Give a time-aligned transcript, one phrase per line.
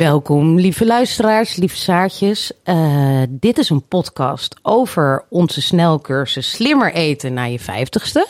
[0.00, 2.52] Welkom, lieve luisteraars, lieve zaartjes.
[2.64, 8.26] Uh, dit is een podcast over onze snelcursus Slimmer eten na je vijftigste.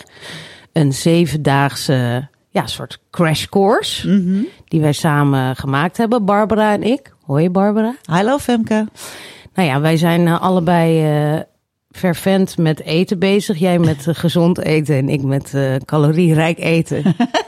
[0.72, 4.46] Een zevendaagse ja, soort crash course mm -hmm.
[4.64, 7.14] die wij samen gemaakt hebben, Barbara en ik.
[7.22, 7.94] Hoi Barbara.
[8.04, 8.88] Hallo Femke.
[9.54, 11.40] Nou ja, wij zijn uh, allebei uh,
[11.90, 13.58] fervent met eten bezig.
[13.58, 17.02] Jij met uh, gezond eten en ik met calorierijk eten.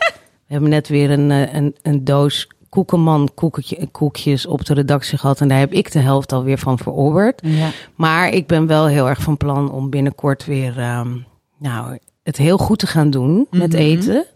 [0.47, 5.41] We hebben net weer een, een, een doos koekenman koeketje, koekjes op de redactie gehad.
[5.41, 7.41] En daar heb ik de helft alweer van verorberd.
[7.45, 7.71] Ja.
[7.95, 11.25] Maar ik ben wel heel erg van plan om binnenkort weer um,
[11.59, 13.87] nou, het heel goed te gaan doen met mm -hmm.
[13.87, 14.27] eten.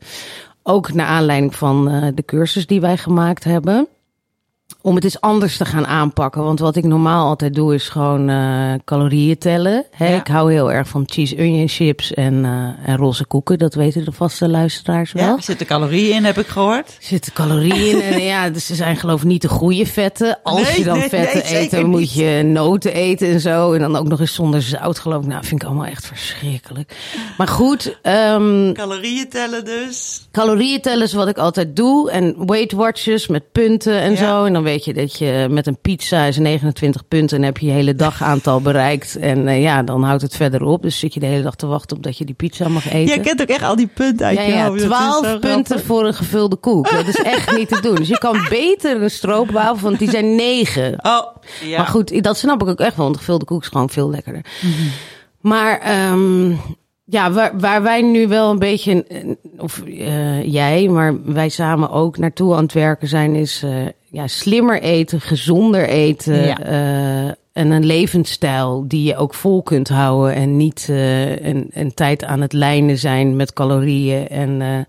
[0.62, 3.88] Ook naar aanleiding van uh, de cursus die wij gemaakt hebben
[4.86, 6.42] om het eens anders te gaan aanpakken.
[6.42, 9.84] Want wat ik normaal altijd doe is gewoon uh, calorieën tellen.
[9.90, 10.08] Hè?
[10.08, 10.20] Ja.
[10.20, 13.58] Ik hou heel erg van cheese onion chips en, uh, en roze koeken.
[13.58, 15.24] Dat weten de vaste luisteraars wel.
[15.24, 16.88] Ja, er zitten calorieën in, heb ik gehoord.
[16.88, 18.12] Er zitten calorieën in.
[18.12, 20.38] en ja, dus ze zijn geloof ik niet de goede vetten.
[20.42, 23.72] Als nee, je dan nee, vetten nee, eet, dan moet je noten eten en zo.
[23.72, 25.28] En dan ook nog eens zonder zout geloof ik.
[25.28, 26.96] Nou, vind ik allemaal echt verschrikkelijk.
[27.36, 27.98] Maar goed.
[28.02, 30.28] Um, calorieën tellen dus.
[30.32, 32.10] Calorieën tellen is wat ik altijd doe.
[32.10, 34.16] En Weight Watchers met punten en ja.
[34.16, 34.44] zo.
[34.44, 37.66] En dan weet je dat je met een pizza is 29 punten en heb je
[37.66, 39.16] je hele dagaantal bereikt.
[39.16, 40.82] En uh, ja, dan houdt het verder op.
[40.82, 43.14] Dus zit je de hele dag te wachten op dat je die pizza mag eten.
[43.14, 44.80] Je kent ook echt al die punten uit ja, je ja, hoofd.
[44.80, 46.90] 12 punten voor een gevulde koek.
[46.90, 47.94] Dat is echt niet te doen.
[47.94, 50.98] Dus je kan beter een stroopwafel, want die zijn 9.
[51.02, 51.26] Oh,
[51.62, 51.76] ja.
[51.76, 54.44] Maar goed, dat snap ik ook echt wel, want gevulde koek is gewoon veel lekkerder.
[54.60, 54.90] Mm -hmm.
[55.40, 56.60] Maar um,
[57.04, 59.06] ja, waar, waar wij nu wel een beetje,
[59.58, 64.26] of uh, jij, maar wij samen ook naartoe aan het werken zijn, is uh, ja,
[64.26, 66.46] slimmer eten, gezonder eten.
[66.46, 66.66] Ja.
[66.66, 70.34] Uh, en een levensstijl die je ook vol kunt houden.
[70.34, 74.28] En niet een, een tijd aan het lijnen zijn met calorieën.
[74.28, 74.86] En,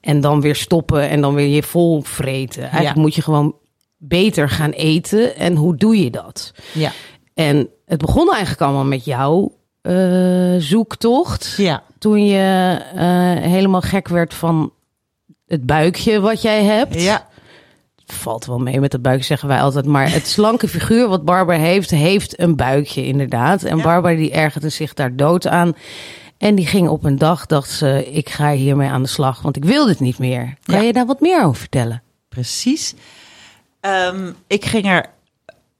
[0.00, 2.62] en dan weer stoppen en dan weer je vol vreten.
[2.62, 3.00] Eigenlijk ja.
[3.00, 3.54] moet je gewoon
[3.96, 5.36] beter gaan eten.
[5.36, 6.52] En hoe doe je dat?
[6.72, 6.92] Ja.
[7.34, 9.52] En het begon eigenlijk allemaal met jou
[10.58, 11.54] zoektocht.
[11.56, 11.82] Ja.
[11.98, 12.78] Toen je
[13.40, 14.72] helemaal gek werd van
[15.46, 17.02] het buikje wat jij hebt.
[17.02, 17.27] Ja.
[18.12, 19.86] Valt wel mee met het buikje, zeggen wij altijd.
[19.86, 23.62] Maar het slanke figuur wat Barbara heeft, heeft een buikje inderdaad.
[23.62, 23.82] En ja.
[23.82, 25.74] Barbara die ergerde zich daar dood aan.
[26.38, 29.56] En die ging op een dag, dacht ze, ik ga hiermee aan de slag, want
[29.56, 30.54] ik wil dit niet meer.
[30.62, 30.82] Kan ja.
[30.82, 32.02] je daar wat meer over vertellen?
[32.28, 32.94] Precies.
[33.80, 35.06] Um, ik ging er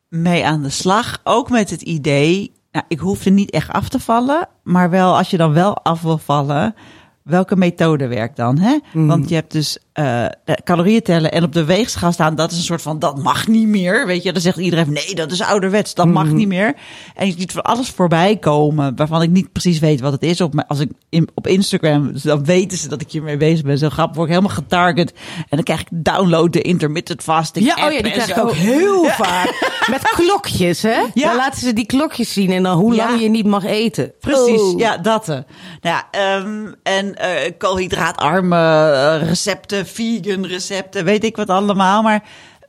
[0.08, 4.00] mee aan de slag, ook met het idee, nou, ik hoefde niet echt af te
[4.00, 6.74] vallen, maar wel als je dan wel af wil vallen,
[7.22, 8.58] welke methode werkt dan?
[8.58, 8.78] Hè?
[8.92, 9.06] Mm.
[9.06, 10.25] Want je hebt dus uh,
[10.64, 12.34] calorieën tellen en op de weegschaal staan.
[12.34, 14.06] Dat is een soort van, dat mag niet meer.
[14.06, 16.12] Weet je, dan zegt iedereen, nee, dat is ouderwets, dat mm.
[16.12, 16.75] mag niet meer.
[17.14, 20.41] En je ziet van alles voorbij komen, waarvan ik niet precies weet wat het is.
[20.41, 23.78] Op, als ik in, op Instagram, dan weten ze dat ik hiermee bezig ben.
[23.78, 25.12] Zo grappig, word ik helemaal getarget.
[25.37, 27.87] En dan krijg ik download de intermittent fasting ja, app.
[27.87, 29.14] Oh ja, die krijg ik ook heel ja.
[29.14, 29.47] vaak.
[29.91, 31.00] Met klokjes, hè?
[31.14, 31.28] Ja.
[31.28, 33.22] Dan laten ze die klokjes zien en dan hoe lang ja.
[33.22, 34.12] je niet mag eten.
[34.20, 34.78] Precies, oh.
[34.78, 35.26] ja, dat.
[35.26, 35.44] Nou
[35.81, 42.03] ja, um, en uh, koolhydraatarme recepten, vegan recepten, weet ik wat allemaal.
[42.03, 42.22] Maar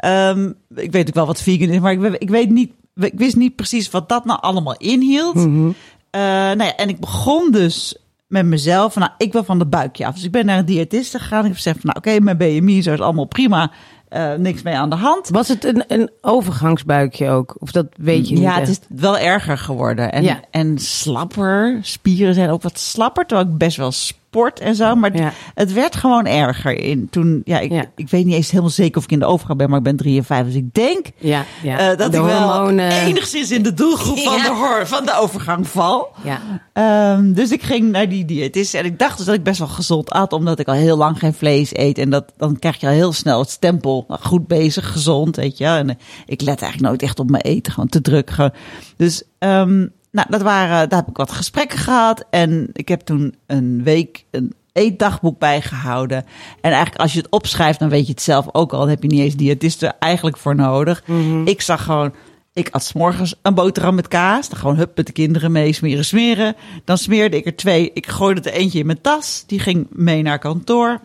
[0.05, 3.35] um, ik weet ook wel wat vegan is, maar ik, ik weet niet, ik wist
[3.35, 5.35] niet precies wat dat nou allemaal inhield.
[5.35, 5.67] Mm -hmm.
[5.67, 7.95] uh, nou ja, en ik begon dus
[8.27, 10.15] met mezelf, van, nou, ik wil van de buikje af.
[10.15, 11.39] Dus ik ben naar een diëtist gegaan.
[11.39, 13.71] Ik heb gezegd, van, nou oké, okay, mijn BMI zo is allemaal prima.
[14.09, 15.29] Uh, niks mee aan de hand.
[15.29, 17.55] Was het een, een overgangsbuikje ook?
[17.59, 18.43] Of dat weet je niet?
[18.43, 18.67] Ja, echt?
[18.67, 20.11] het is wel erger geworden.
[20.11, 20.39] En, ja.
[20.51, 21.79] en slapper.
[21.81, 23.25] Spieren zijn ook wat slapper.
[23.25, 23.91] Terwijl ik best wel
[24.29, 24.95] sport en zo.
[24.95, 25.33] Maar ja.
[25.53, 26.79] het werd gewoon erger.
[26.79, 27.83] In, toen, ja, ik, Ja.
[27.95, 29.69] ik weet niet eens helemaal zeker of ik in de overgang ben.
[29.69, 30.47] Maar ik ben 53.
[30.47, 31.77] Dus ik denk Ja, ja.
[31.77, 35.67] eh, dat De ik wel enigszins in de doelgroep van, de, hor, van de overgang
[35.67, 36.07] val.
[36.23, 36.61] Ja.
[36.73, 39.67] Ehm, dus ik ging naar die diëtist en ik dacht dus dat ik best wel
[39.67, 41.97] gezond at, omdat ik al heel lang geen vlees eet.
[41.97, 45.57] En dat, dan krijg je al heel snel het stempel, nou, goed bezig, gezond, weet
[45.57, 45.65] je.
[45.65, 45.95] En eh,
[46.25, 48.29] ik let eigenlijk nooit echt op mijn eten, gewoon te druk.
[48.29, 48.51] Gewoon.
[48.97, 53.35] Dus ehm, nou, dat waren, daar heb ik wat gesprekken gehad en ik heb toen
[53.45, 56.25] een week een eetdagboek bijgehouden.
[56.61, 58.79] En eigenlijk als je het opschrijft, dan weet je het zelf ook al.
[58.79, 61.03] Dan heb je niet eens diëtisten eigenlijk voor nodig.
[61.05, 61.47] Mhm.
[61.47, 62.13] Ik zag gewoon,
[62.53, 64.49] ik at 's morgens een boterham met kaas.
[64.49, 66.55] Dan gewoon hup met de kinderen mee smeren, smeren.
[66.85, 67.91] Dan smeerde ik er twee.
[67.93, 69.43] Ik gooide er eentje in mijn tas.
[69.47, 70.99] Die ging mee naar kantoor.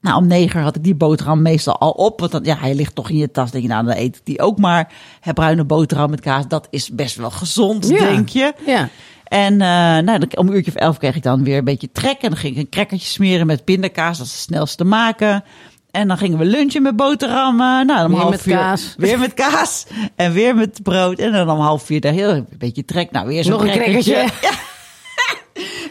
[0.00, 2.20] Nou, om negen uur had ik die boterham meestal al op.
[2.20, 3.50] Want dan, ja, hij ligt toch in je tas.
[3.50, 4.92] Denk je, nou, dan eet ik die ook maar.
[5.20, 7.98] Het bruine boterham met kaas, dat is best wel gezond, Ja.
[7.98, 8.52] denk je.
[8.66, 8.88] Ja.
[9.24, 11.92] En uh, nou, dan, om een uurtje of elf kreeg ik dan weer een beetje
[11.92, 12.20] trek.
[12.20, 14.18] En dan ging ik een crackertje smeren met pindakaas.
[14.18, 15.44] Dat is het snelst te maken.
[15.90, 17.86] En dan gingen we lunchen met boterhammen.
[17.86, 18.94] Nou, om Weer half met vier, kaas.
[18.96, 19.86] Weer met kaas.
[20.16, 21.18] En weer met brood.
[21.18, 23.10] En dan om half vier daar heel een beetje trek.
[23.10, 24.12] Nou, weer zo'n Nog een crackertje.
[24.12, 24.48] crackertje.
[24.48, 24.54] Ja.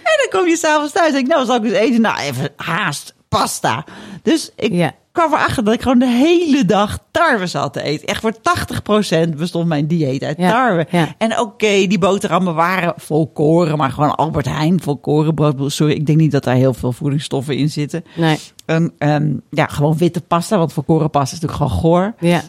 [0.09, 2.01] En dan kom je s'avonds thuis en ik, nou, zal ik eens eten?
[2.01, 3.85] Nou, even haast, pasta.
[4.23, 4.91] Dus ik Ja.
[5.11, 8.07] kwam erachter dat ik gewoon de hele dag tarwe zat te eten.
[8.07, 10.87] Echt voor 80% bestond mijn dieet uit Ja, tarwe.
[10.91, 11.07] ja.
[11.17, 15.71] En oké, die boterhammen waren volkoren, maar gewoon Albert Heijn volkorenbrood.
[15.71, 18.03] Sorry, ik denk niet dat daar heel veel voedingsstoffen in zitten.
[18.15, 22.13] Nee, En, ehm, ja, gewoon witte pasta, want volkoren pasta is natuurlijk gewoon goor.
[22.19, 22.41] ja.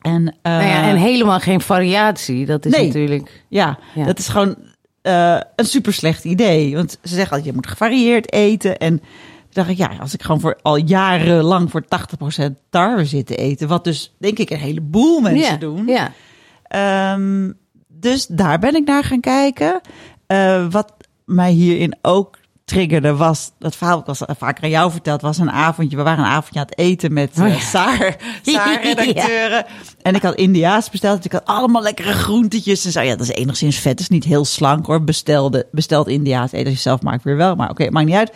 [0.00, 2.46] En, eh, nou ja, en helemaal geen variatie.
[2.46, 2.86] Dat is Nee.
[2.86, 3.44] natuurlijk...
[3.48, 4.04] ja, Ja.
[4.04, 4.56] dat is gewoon
[5.02, 6.74] eh, een super slecht idee.
[6.74, 8.76] Want ze zeggen altijd, je moet gevarieerd eten.
[8.78, 9.02] En
[9.54, 13.68] dacht ik, ja, als ik gewoon voor al jarenlang voor 80% tarwe zit te eten,
[13.68, 15.86] wat dus denk ik een heleboel mensen ja, doen.
[15.86, 16.12] Ja,
[16.74, 17.50] Ehm,
[17.88, 19.80] dus daar ben ik naar gaan kijken.
[20.26, 20.92] Eh, wat
[21.24, 25.50] mij hierin ook triggerde was, dat verhaal ik al vaker aan jou verteld, was een
[25.50, 25.96] avondje.
[25.96, 27.58] We waren een avondje aan het eten met eh, ja.
[27.58, 29.66] Saar, Saar-redacteuren.
[30.02, 31.16] En ik had Indiaas besteld.
[31.16, 32.84] Dus ik had allemaal lekkere groentetjes.
[32.84, 34.00] En zo, ja, dat is enigszins vet.
[34.00, 35.04] is niet heel slank hoor.
[35.04, 36.52] Bestelde, besteld Indiaas.
[36.52, 37.54] Eet als je zelf maakt weer wel.
[37.54, 38.32] Maar oké, maakt niet uit.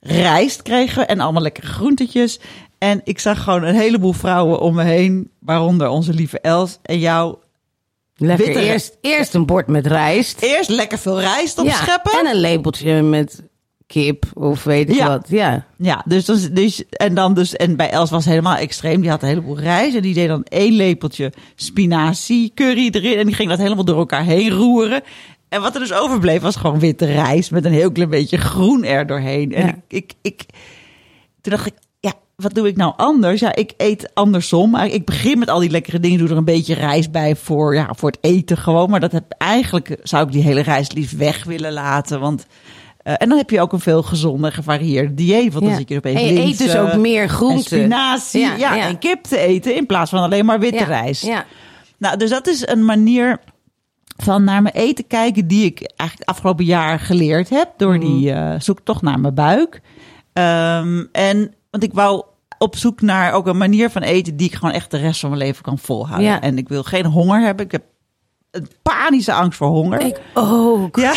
[0.00, 2.40] Rijst kregen en allemaal lekkere groentetjes.
[2.78, 5.30] En ik zag gewoon een heleboel vrouwen om me heen.
[5.38, 7.36] Waaronder onze lieve Els en jou.
[8.16, 8.56] lekker.
[8.56, 10.42] Eerst, eerst een bord met rijst.
[10.42, 12.12] Eerst lekker veel rijst opscheppen.
[12.12, 13.42] Ja, en een lepeltje met
[13.86, 15.08] kip of weet ik Ja.
[15.08, 15.26] wat.
[15.28, 19.00] Ja, Ja, dus, is- dus en dan dus en bij Els was het helemaal extreem.
[19.00, 23.26] Die had een heleboel rijst en die deed dan één lepeltje spinazie curry erin en
[23.26, 25.02] die ging dat helemaal door elkaar heen roeren.
[25.48, 28.84] En wat er dus overbleef was gewoon witte rijst met een heel klein beetje groen
[28.84, 29.54] er doorheen.
[29.54, 29.68] En Ja.
[29.68, 30.42] ik, ik, ik,
[31.40, 33.40] toen dacht ik, ja, wat doe ik nou anders?
[33.40, 34.70] Ja, ik eet andersom.
[34.70, 37.74] Maar Ik begin met al die lekkere dingen, doe er een beetje rijst bij voor,
[37.74, 38.90] ja, voor het eten gewoon.
[38.90, 42.46] Maar dat heb, eigenlijk zou ik die hele rijst liefst weg willen laten, want...
[43.02, 45.52] eh, en dan heb je ook een veel gezonder, gevarieerde dieet.
[45.52, 45.78] Want dan Ja.
[45.78, 47.62] zit je er opeens En je eet dus ook meer en groenten.
[47.64, 51.24] spinazie, ja, Ja, en kip te eten in plaats van alleen maar witte rijst.
[51.26, 51.44] Ja,
[51.98, 53.38] Nou, dus dat is een manier
[54.22, 58.00] van naar mijn eten kijken die ik eigenlijk afgelopen jaar geleerd heb door Mhm.
[58.06, 59.80] die eh, zoek toch naar mijn buik.
[60.32, 62.24] Ehm, en want ik wou
[62.58, 65.30] op zoek naar ook een manier van eten die ik gewoon echt de rest van
[65.30, 66.26] mijn leven kan volhouden.
[66.28, 66.40] Ja.
[66.40, 67.64] En ik wil geen honger hebben.
[67.64, 67.82] Ik heb
[68.50, 70.00] een panische angst voor honger.
[70.00, 70.96] ik ook.
[70.96, 71.14] Ja.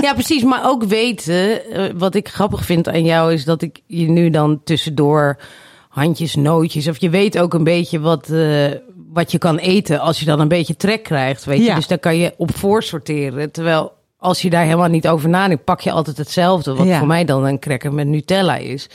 [0.00, 0.42] Ja, precies.
[0.42, 4.30] Maar ook weten, eh, wat ik grappig vind aan jou, is dat ik je nu
[4.30, 5.38] dan tussendoor
[5.88, 8.70] handjes, nootjes, of je weet ook een beetje wat, eh,
[9.12, 11.44] wat je kan eten als je dan een beetje trek krijgt.
[11.44, 11.64] Weet je?
[11.64, 11.74] Ja.
[11.74, 13.50] Dus daar kan je op voorsorteren.
[13.50, 16.74] Terwijl als je daar helemaal niet over nadenkt, pak je altijd hetzelfde.
[16.74, 16.98] Wat Ja.
[16.98, 18.88] voor mij dan een cracker met Nutella is.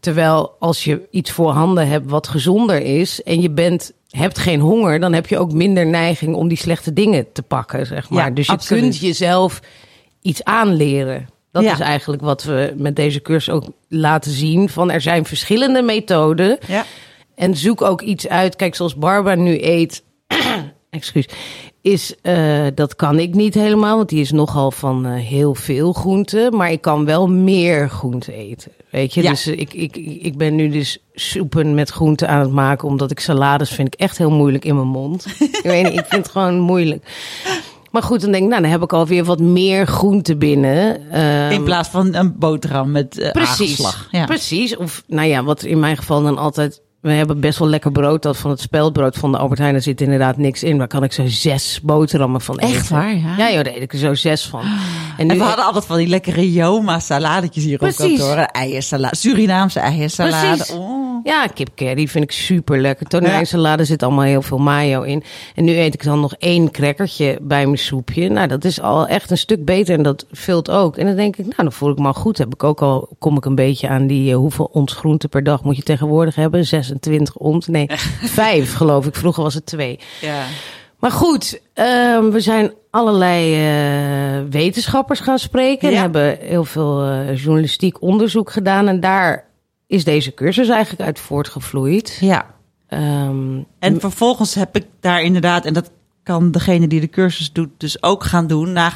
[0.00, 5.00] Terwijl als je iets voorhanden hebt wat gezonder is en je bent, hebt geen honger,
[5.00, 8.24] dan heb je ook minder neiging om die slechte dingen te pakken, zeg maar.
[8.28, 8.82] Ja, dus je absoluut.
[8.82, 9.60] kunt jezelf
[10.22, 11.28] iets aanleren.
[11.52, 11.72] Dat Ja.
[11.72, 14.68] is eigenlijk wat we met deze cursus ook laten zien.
[14.68, 16.58] Van er zijn verschillende methoden.
[16.66, 16.84] Ja.
[17.34, 18.56] En zoek ook iets uit.
[18.56, 20.02] Kijk, zoals Barbara nu eet.
[20.90, 21.26] excuus.
[21.80, 23.96] Is, eh, dat kan ik niet helemaal.
[23.96, 26.56] Want die is nogal van eh, heel veel groenten.
[26.56, 28.72] Maar ik kan wel meer groenten eten.
[28.90, 29.22] Weet je?
[29.22, 29.30] Ja.
[29.30, 32.88] Dus eh, ik, ik, ik ben nu dus soepen met groenten aan het maken.
[32.88, 35.26] Omdat ik salades vind ik echt heel moeilijk in mijn mond.
[35.40, 37.04] ik weet niet, ik vind het gewoon moeilijk.
[37.90, 41.10] Maar goed, dan denk ik, nou, dan heb ik alweer wat meer groenten binnen.
[41.10, 44.06] Ehm, In plaats van een boterham met eh Precies.
[44.10, 44.24] Ja.
[44.24, 44.76] Precies.
[44.76, 46.82] Of nou ja, wat in mijn geval dan altijd.
[47.02, 48.22] We hebben best wel lekker brood.
[48.22, 49.72] Dat van het speldbrood van de Albert Heijn.
[49.72, 50.78] Daar zit inderdaad niks in.
[50.78, 52.74] Daar kan ik zo zes boterhammen van eten.
[52.74, 53.34] Echt waar, ja?
[53.36, 54.60] Ja, joh, daar eet ik er zo zes van.
[55.16, 58.00] En En we hadden altijd van die lekkere Joma saladetjes hier Precies.
[58.00, 58.36] op kantoor.
[58.36, 60.66] Eiersalade, Surinaamse eiersalade.
[60.72, 61.02] Oh.
[61.24, 63.06] Ja, kip curry vind ik super lekker.
[63.06, 65.22] Tonijnsalade zit allemaal heel veel mayo in.
[65.54, 68.28] En nu eet ik dan nog één crackertje bij mijn soepje.
[68.28, 70.96] Nou, dat is al echt een stuk beter en dat vult ook.
[70.96, 72.38] En dan denk ik, nou, dan voel ik me al goed.
[72.38, 75.42] Heb ik ook al, kom ik een beetje aan die, eh, hoeveel ons groenten per
[75.44, 76.66] dag moet je tegenwoordig hebben?
[77.00, 77.66] 26 ons?
[77.66, 77.86] Nee,
[78.40, 79.14] vijf geloof ik.
[79.14, 79.98] Vroeger was het twee.
[80.20, 80.44] Ja.
[80.98, 85.88] Maar goed, ehm, we zijn allerlei eh, wetenschappers gaan spreken.
[85.88, 88.88] En hebben heel veel eh, journalistiek onderzoek gedaan.
[88.88, 89.44] En daar
[89.86, 92.18] is deze cursus eigenlijk uit voortgevloeid.
[92.20, 92.46] ja.
[92.88, 95.90] Ehm, En vervolgens heb ik daar inderdaad, en dat
[96.22, 98.72] kan degene die de cursus doet dus ook gaan doen.
[98.72, 98.92] Na,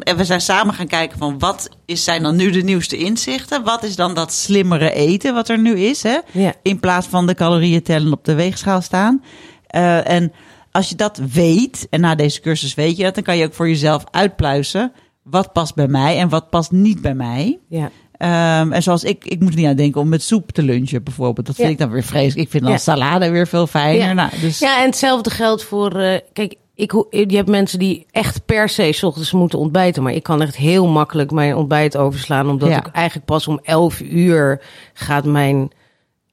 [0.00, 3.64] en we zijn samen gaan kijken van wat is, zijn dan nu de nieuwste inzichten?
[3.64, 6.02] Wat is dan dat slimmere eten wat er nu is?
[6.02, 6.18] Hè?
[6.32, 6.54] Ja.
[6.62, 9.22] In plaats van de calorieën tellen op de weegschaal staan.
[9.66, 10.32] Eh, en
[10.70, 13.54] als je dat weet, en na deze cursus weet je dat, dan kan je ook
[13.54, 14.92] voor jezelf uitpluizen.
[15.22, 17.58] Wat past bij mij en wat past niet bij mij.
[17.68, 17.90] ja.
[18.14, 21.02] Ehm, en zoals ik, ik moet er niet aan denken om met soep te lunchen
[21.02, 21.46] bijvoorbeeld.
[21.46, 21.72] Dat vind Ja.
[21.74, 22.38] ik dan weer vreselijk.
[22.46, 22.78] Ik vind dan Ja.
[22.78, 24.06] salade weer veel fijner.
[24.06, 24.12] Ja.
[24.12, 25.96] Nou, dus ja, en hetzelfde geldt voor.
[25.98, 30.02] eh, kijk, ik, je hebt mensen die echt per se 's ochtends moeten ontbijten.
[30.02, 32.48] Maar ik kan echt heel makkelijk mijn ontbijt overslaan.
[32.48, 32.76] Omdat Ja.
[32.78, 34.62] ik eigenlijk pas om 11 uur
[34.92, 35.70] gaat mijn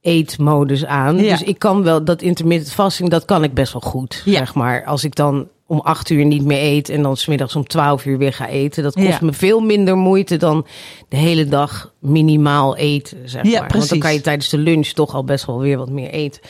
[0.02, 1.18] eetmodus aan.
[1.18, 1.30] Ja.
[1.32, 4.22] Dus ik kan wel dat intermittent fasting, dat kan ik best wel goed.
[4.26, 4.38] Ja.
[4.38, 4.86] Zeg maar.
[4.86, 8.18] Als ik dan om acht uur niet meer eet en dan smiddags om twaalf uur
[8.18, 8.84] weer ga eten.
[8.84, 10.66] Dat kost me veel minder moeite dan
[11.10, 13.60] de hele dag minimaal eten, zeg Ja, maar.
[13.60, 14.00] Want dan precies.
[14.00, 16.42] kan je tijdens de lunch toch al best wel weer wat meer eten.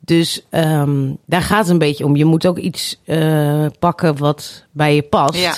[0.00, 2.16] Dus ehm, daar gaat het een beetje om.
[2.16, 5.38] Je moet ook iets eh, pakken wat bij je past.
[5.40, 5.54] Ja.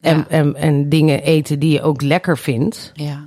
[0.00, 0.24] En, Ja.
[0.28, 2.90] en, en dingen eten die je ook lekker vindt.
[2.94, 3.20] Ja.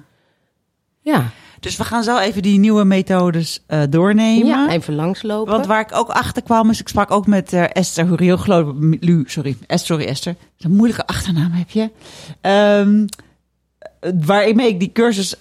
[1.02, 4.48] Ja, Dus we gaan zo even die nieuwe methodes eh, doornemen.
[4.48, 5.54] ja even langslopen.
[5.54, 8.38] Want waar ik ook achter kwam, is ik sprak ook met eh, Esther Huriel,
[9.00, 10.34] Lu, sorry, Esther, sorry Esther.
[10.34, 11.92] Dat is een moeilijke achternaam heb je.
[12.42, 13.06] Ehm
[14.26, 15.36] waarmee ik die cursus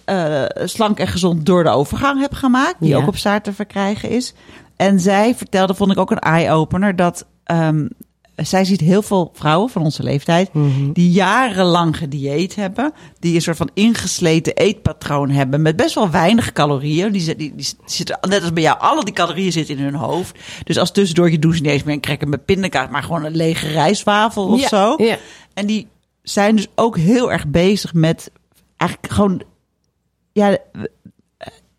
[0.64, 2.97] slank en gezond door de overgang heb gemaakt, die Ja.
[2.97, 4.35] ook op staart te verkrijgen is.
[4.76, 7.87] En zij vertelde, vond ik ook een eye-opener, dat ehm,
[8.37, 10.92] zij ziet heel veel vrouwen van onze leeftijd Mhm.
[10.92, 16.52] die jarenlang gedieet hebben, die een soort van ingesleten eetpatroon hebben met best wel weinig
[16.52, 17.12] calorieën.
[17.12, 19.95] Die, zit- die, die zitten, net als bij jou, alle die calorieën zitten in hun
[19.95, 20.38] hoofd.
[20.64, 23.37] Dus als tussendoortje doen ze niet eens meer een cracker met pindakaas, maar gewoon een
[23.37, 24.95] lege rijstwafel of ja, zo.
[24.99, 25.18] Ja.
[25.54, 25.88] En die
[26.23, 28.30] zijn dus ook heel erg bezig met
[28.76, 29.42] eigenlijk gewoon
[30.33, 30.56] ja,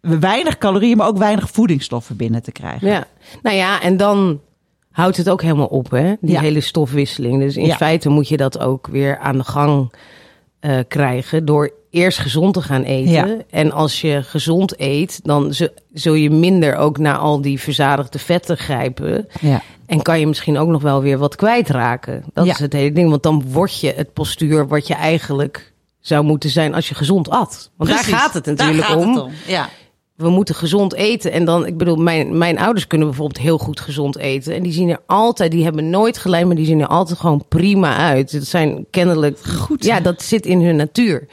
[0.01, 2.87] weinig calorieën, maar ook weinig voedingsstoffen binnen te krijgen.
[2.87, 3.07] Ja,
[3.41, 4.39] nou ja, en dan
[4.91, 6.13] houdt het ook helemaal op, hè?
[6.21, 6.39] Die Ja.
[6.41, 7.39] hele stofwisseling.
[7.39, 7.75] Dus in Ja.
[7.75, 9.93] feite moet je dat ook weer aan de gang
[10.59, 13.11] eh, krijgen door eerst gezond te gaan eten.
[13.11, 13.27] Ja.
[13.49, 18.19] En als je gezond eet, dan zu- zul je minder ook naar al die verzadigde
[18.19, 19.27] vetten grijpen.
[19.41, 19.61] Ja.
[19.85, 22.23] En kan je misschien ook nog wel weer wat kwijtraken.
[22.33, 22.51] Dat Ja.
[22.51, 23.09] is het hele ding.
[23.09, 27.29] Want dan word je het postuur wat je eigenlijk zou moeten zijn als je gezond
[27.29, 27.71] at.
[27.77, 29.13] Want Precies, daar gaat het natuurlijk daar gaat om.
[29.15, 29.31] het om.
[29.47, 29.69] Ja.
[30.17, 31.31] We moeten gezond eten.
[31.31, 34.53] En dan, ik bedoel, mijn, mijn ouders kunnen bijvoorbeeld heel goed gezond eten.
[34.53, 37.45] En die zien er altijd, die hebben nooit gelijk, maar die zien er altijd gewoon
[37.47, 38.31] prima uit.
[38.31, 39.83] Het zijn kennelijk Goed.
[39.83, 41.27] Ja, dat zit in hun natuur.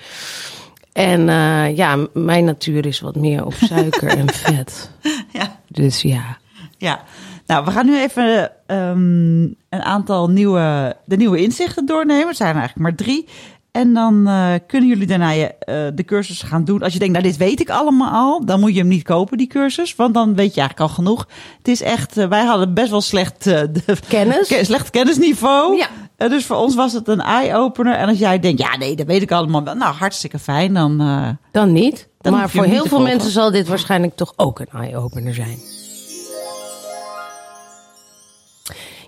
[0.92, 4.90] En eh, ja, mijn natuur is wat meer op suiker en vet.
[5.32, 5.60] Ja.
[5.68, 6.38] Dus ja.
[6.78, 7.04] Ja,
[7.46, 12.26] nou, we gaan nu even ehm, een aantal nieuwe, de nieuwe inzichten doornemen.
[12.28, 13.28] Het zijn er eigenlijk maar drie.
[13.74, 16.82] En dan eh, kunnen jullie daarna je, eh, de cursus gaan doen.
[16.82, 19.38] Als je denkt, nou, dit weet ik allemaal al, dan moet je hem niet kopen,
[19.38, 19.94] die cursus.
[19.96, 21.26] Want dan weet je eigenlijk al genoeg.
[21.58, 23.70] Het is echt, eh, wij hadden best wel slecht, de,
[24.08, 24.48] Kennis?
[24.48, 25.76] ke- slecht kennisniveau.
[25.76, 25.88] Ja.
[26.28, 27.94] Dus voor ons was het een eye-opener.
[27.94, 29.74] En als jij denkt, ja, nee, dat weet ik allemaal wel.
[29.74, 30.74] Nou, hartstikke fijn.
[30.74, 30.98] Dan,
[31.52, 32.08] Dan niet.
[32.20, 35.58] Dan maar voor heel veel mensen zal dit waarschijnlijk toch ook een eye-opener zijn.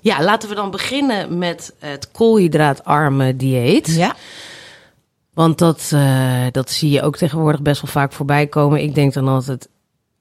[0.00, 3.86] Ja, laten we dan beginnen met het koolhydraatarme dieet.
[3.96, 4.14] ja.
[5.36, 8.82] Want dat, eh, dat zie je ook tegenwoordig best wel vaak voorbij komen.
[8.82, 9.68] Ik denk dan altijd,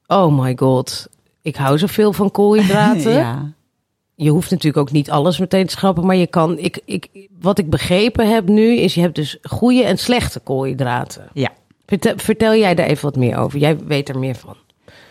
[0.06, 1.08] oh my god,
[1.42, 3.12] ik hou zoveel van koolhydraten.
[3.26, 3.52] ja.
[4.14, 6.58] Je hoeft natuurlijk ook niet alles meteen te schrappen, maar je kan.
[6.58, 11.28] Ik, ik, wat ik begrepen heb nu is, je hebt dus goede en slechte koolhydraten.
[11.32, 11.50] Ja.
[11.86, 13.58] Vertel, vertel jij daar even wat meer over?
[13.58, 14.56] Jij weet er meer van.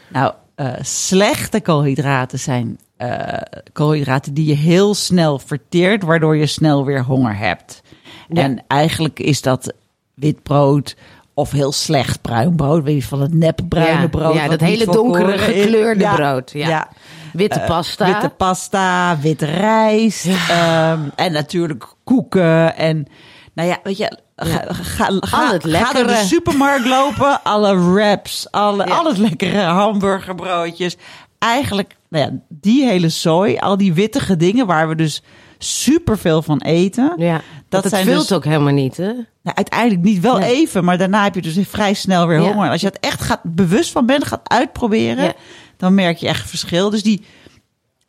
[0.10, 3.42] Nou, eh, slechte koolhydraten zijn eh,
[3.74, 7.82] koolhydraten die je heel snel verteert, waardoor je snel weer honger hebt.
[8.30, 8.42] Ja.
[8.42, 9.74] En eigenlijk is dat
[10.16, 10.96] wit brood
[11.34, 14.34] of heel slecht bruin brood, weet je, van het nepbruine Ja, brood.
[14.36, 16.88] ja, dat hele donkere gekleurde Ja, brood, ja.
[17.34, 18.06] Witte Eh, pasta.
[18.06, 20.26] Witte pasta, witte rijst.
[20.26, 22.76] ehm, en natuurlijk koeken.
[22.76, 23.08] En
[23.54, 26.16] nou ja, weet je, ga, ga, ga, Al het ga naar de lekkere.
[26.26, 27.44] supermarkt lopen.
[27.54, 28.96] Alle wraps, alle, Ja.
[28.96, 30.98] al het lekkere hamburgerbroodjes.
[31.40, 35.24] Eigenlijk, nou ja, die hele zooi, al die wittige dingen waar we dus
[35.66, 37.14] superveel van eten.
[37.18, 39.12] ja, dat dat het zijn vult dus- ook helemaal niet, hè?
[39.42, 40.56] Nou, uiteindelijk niet wel Nee.
[40.56, 42.52] even, maar daarna heb je dus vrij snel weer Ja.
[42.54, 42.70] honger.
[42.70, 45.34] Als je het echt gaat, bewust van bent, gaat uitproberen, Ja.
[45.78, 46.90] dan merk je echt verschil.
[46.90, 47.26] Dus die,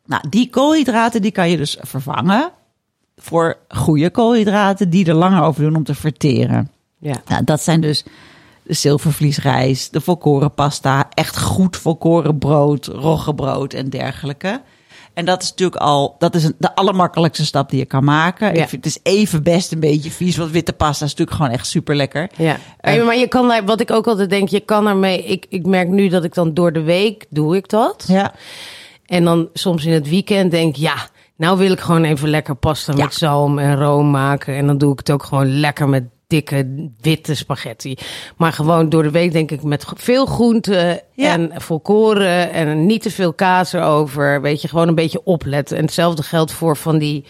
[0.05, 2.51] nou, die koolhydraten die kan je dus vervangen
[3.17, 6.71] voor goede koolhydraten die er langer over doen om te verteren.
[6.99, 7.15] Ja.
[7.27, 8.05] Nou, dat zijn dus
[8.63, 14.61] de zilvervliesrijst, de volkoren pasta, echt goed volkoren brood, roggebrood en dergelijke.
[15.17, 18.47] En dat is natuurlijk al, dat is een, de allermakkelijkste stap die je kan maken.
[18.55, 18.61] Ja.
[18.61, 21.51] Ik vind, het is even best een beetje vies, want witte pasta is natuurlijk gewoon
[21.51, 22.29] echt super lekker.
[22.35, 25.23] Ja, Eh, maar je kan daar, wat ik ook altijd denk, je kan ermee.
[25.23, 28.03] Ik, ik merk nu dat ik dan door de week doe ik dat.
[28.07, 28.33] Ja,
[29.05, 30.95] En dan soms in het weekend denk ik, ja,
[31.37, 33.03] nou wil ik gewoon even lekker pasta Ja.
[33.03, 34.55] met zalm en room maken.
[34.55, 37.97] En dan doe ik het ook gewoon lekker met dikke witte spaghetti.
[38.37, 41.31] Maar gewoon door de week denk ik met veel groenten Ja.
[41.31, 44.41] en volkoren en niet te veel kaas erover.
[44.41, 45.77] Weet je, gewoon een beetje opletten.
[45.77, 47.25] En hetzelfde geldt voor van die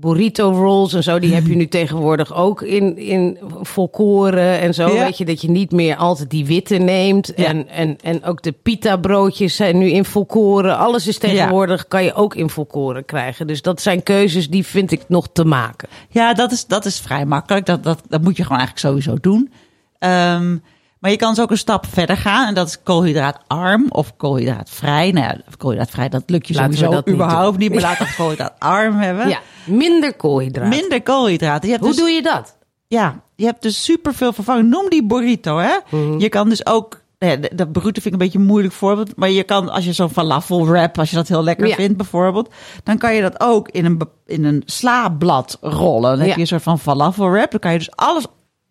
[0.00, 1.18] burrito rolls en zo.
[1.18, 4.92] Die heb je nu tegenwoordig ook in, in volkoren en zo.
[4.94, 5.04] Ja.
[5.04, 7.32] Weet je, dat je niet meer altijd die witte neemt.
[7.36, 7.44] Ja.
[7.44, 10.78] En, en, en ook de pita broodjes zijn nu in volkoren.
[10.78, 13.46] Alles is tegenwoordig, kan je ook in volkoren krijgen.
[13.46, 15.88] Dus dat zijn keuzes die vind ik nog te maken.
[16.08, 17.66] ja dat, is, dat is vrij makkelijk.
[17.66, 19.52] Dat, dat, dat moet je gewoon eigenlijk sowieso doen.
[19.98, 20.56] Ehm,
[21.00, 22.46] Maar je kan dus ook een stap verder gaan.
[22.48, 25.10] En dat is koolhydraatarm of koolhydraatvrij.
[25.10, 27.70] Nou ja, koolhydraatvrij, dat lukt je Laten sowieso dat niet überhaupt doen.
[27.70, 27.70] niet.
[27.72, 29.28] Maar laten we koolhydraatarm hebben.
[29.28, 30.68] Ja, minder koolhydraten.
[30.80, 31.64] Minder koolhydraten.
[31.68, 32.56] Je hebt Hoe dus, doe je dat?
[32.86, 34.68] Ja, je hebt dus superveel vervanging.
[34.68, 35.76] Noem die burrito, hè.
[35.90, 36.18] Mhm.
[36.18, 37.00] Je kan dus ook...
[37.18, 39.16] Ja, de- dat burrito vind ik een beetje een moeilijk voorbeeld.
[39.16, 41.74] Maar je kan, als je zo'n falafel wrap, als je dat heel lekker Ja.
[41.74, 42.48] vindt bijvoorbeeld.
[42.82, 46.10] Dan kan je dat ook in een, in een slablad rollen.
[46.10, 46.34] Dan heb Ja.
[46.34, 47.50] je een soort van falafel wrap.
[47.50, 48.26] Dan kan je dus alles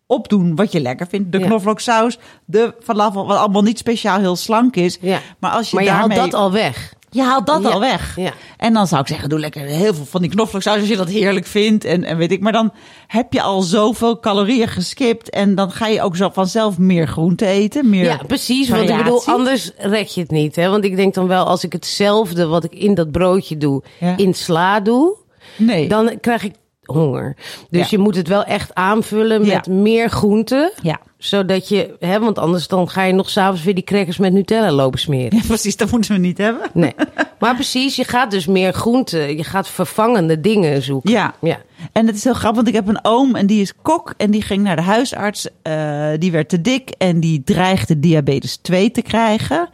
[0.08, 1.32] opdoen wat je lekker vindt.
[1.32, 1.46] De Ja.
[1.46, 4.98] knoflooksaus, de falafel, wat allemaal niet speciaal heel slank is.
[5.00, 5.18] Ja.
[5.38, 6.96] Maar als je Maar je haalt dat al weg.
[7.10, 7.68] Je haalt dat Ja.
[7.68, 8.16] al weg.
[8.16, 8.32] Ja.
[8.56, 11.08] En dan zou ik zeggen, doe lekker heel veel van die knoflooksaus als je dat
[11.08, 11.84] heerlijk vindt.
[11.84, 12.72] En, en weet ik, maar dan
[13.06, 15.30] heb je al zoveel calorieën geskipt.
[15.30, 17.88] En dan ga je ook zo vanzelf meer groente eten.
[17.88, 18.68] Meer Ja, precies.
[18.68, 20.56] Want ik bedoel, anders red je het niet.
[20.56, 20.68] Hè?
[20.68, 24.16] Want ik denk dan wel, als ik hetzelfde wat ik in dat broodje doe, Ja.
[24.16, 25.16] in sla doe,
[25.56, 25.88] Nee.
[25.88, 26.54] dan krijg ik
[26.92, 27.36] honger.
[27.70, 27.86] Dus Ja.
[27.90, 29.72] je moet het wel echt aanvullen met Ja.
[29.72, 30.72] meer groenten.
[30.82, 30.98] ja.
[31.18, 34.72] Zodat je, hè, want anders dan ga je nog s'avonds weer die crackers met Nutella
[34.72, 35.38] lopen smeren.
[35.38, 35.76] ja, precies.
[35.76, 36.62] Dat moeten we niet hebben.
[36.74, 36.94] Nee.
[37.38, 41.10] Maar precies, je gaat dus meer groenten, je gaat vervangende dingen zoeken.
[41.10, 41.34] Ja.
[41.40, 41.58] Ja.
[41.92, 44.14] En het is heel grappig, want ik heb een oom en die is kok.
[44.16, 45.48] En die ging naar de huisarts.
[45.62, 49.68] eh, die werd te dik en die dreigde diabetes 2 te krijgen.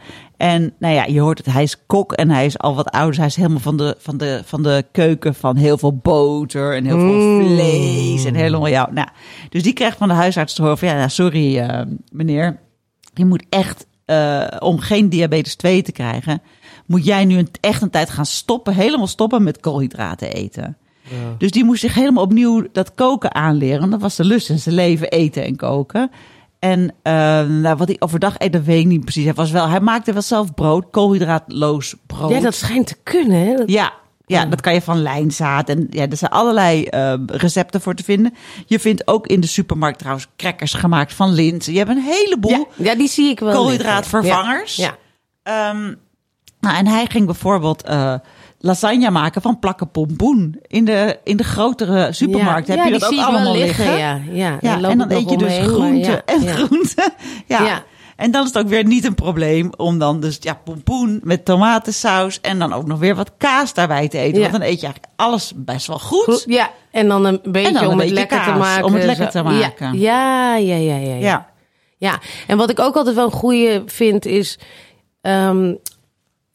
[0.45, 3.17] En nou ja, je hoort het, hij is kok en hij is al wat ouder.
[3.17, 6.85] Hij is helemaal van de, van de, van de keuken van heel veel boter en
[6.85, 7.45] heel veel Mm.
[7.45, 8.25] vlees.
[8.25, 8.93] En helemaal jou.
[8.93, 9.07] Nou,
[9.49, 12.59] dus die krijgt van de huisarts te horen van, ja, nou, sorry eh, meneer.
[13.13, 16.41] Je moet echt, eh, om geen diabetes 2 te krijgen,
[16.85, 18.73] moet jij nu echt een tijd gaan stoppen.
[18.73, 20.77] Helemaal stoppen met koolhydraten eten.
[21.37, 23.89] Dus die moest zich helemaal opnieuw dat koken aanleren.
[23.89, 26.11] Dat was de lust in zijn leven, eten en koken.
[26.71, 27.13] En eh,
[27.47, 29.23] nou, wat hij overdag eet, dat weet ik niet precies.
[29.23, 32.29] Hij, was wel, hij maakte wel zelf brood, koolhydraatloos brood.
[32.31, 33.39] ja, dat schijnt te kunnen.
[33.47, 33.55] Hè?
[33.55, 33.93] Dat- Ja,
[34.25, 35.69] ja, dat kan je van lijnzaad.
[35.69, 38.33] En ja, er zijn allerlei eh, recepten voor te vinden.
[38.65, 41.71] Je vindt ook in de supermarkt trouwens crackers gemaakt van linzen.
[41.73, 42.51] Je hebt een heleboel.
[42.51, 43.53] ja, ja, die zie ik wel.
[43.53, 44.75] Koolhydraatvervangers.
[44.75, 44.95] Ja.
[45.43, 45.93] Ehm,
[46.59, 48.13] nou, en hij ging bijvoorbeeld eh,
[48.65, 50.59] lasagne maken van plakken pompoen.
[50.67, 53.97] In de, in de grotere supermarkt heb Ja, je dat ook allemaal liggen.
[53.97, 54.57] Ja, ja.
[54.61, 57.09] Ja, en dan eet je dus groente en groente.
[57.47, 57.83] Ja.
[58.15, 61.45] En dan is het ook weer niet een probleem om dan dus ja, pompoen met
[61.45, 64.41] tomatensaus en dan ook nog weer wat kaas daarbij te eten.
[64.41, 64.49] Ja.
[64.49, 66.23] Want dan eet je eigenlijk alles best wel goed.
[66.23, 68.85] Goed, ja, en dan een beetje een om het lekker te maken.
[68.85, 69.31] om het lekker zo.
[69.31, 69.99] te maken.
[69.99, 70.95] Ja, ja, ja, ja.
[70.95, 71.53] ja, ja.
[71.97, 72.19] Ja.
[72.47, 74.59] En wat ik ook altijd wel een goeie vind is
[75.21, 75.73] ehm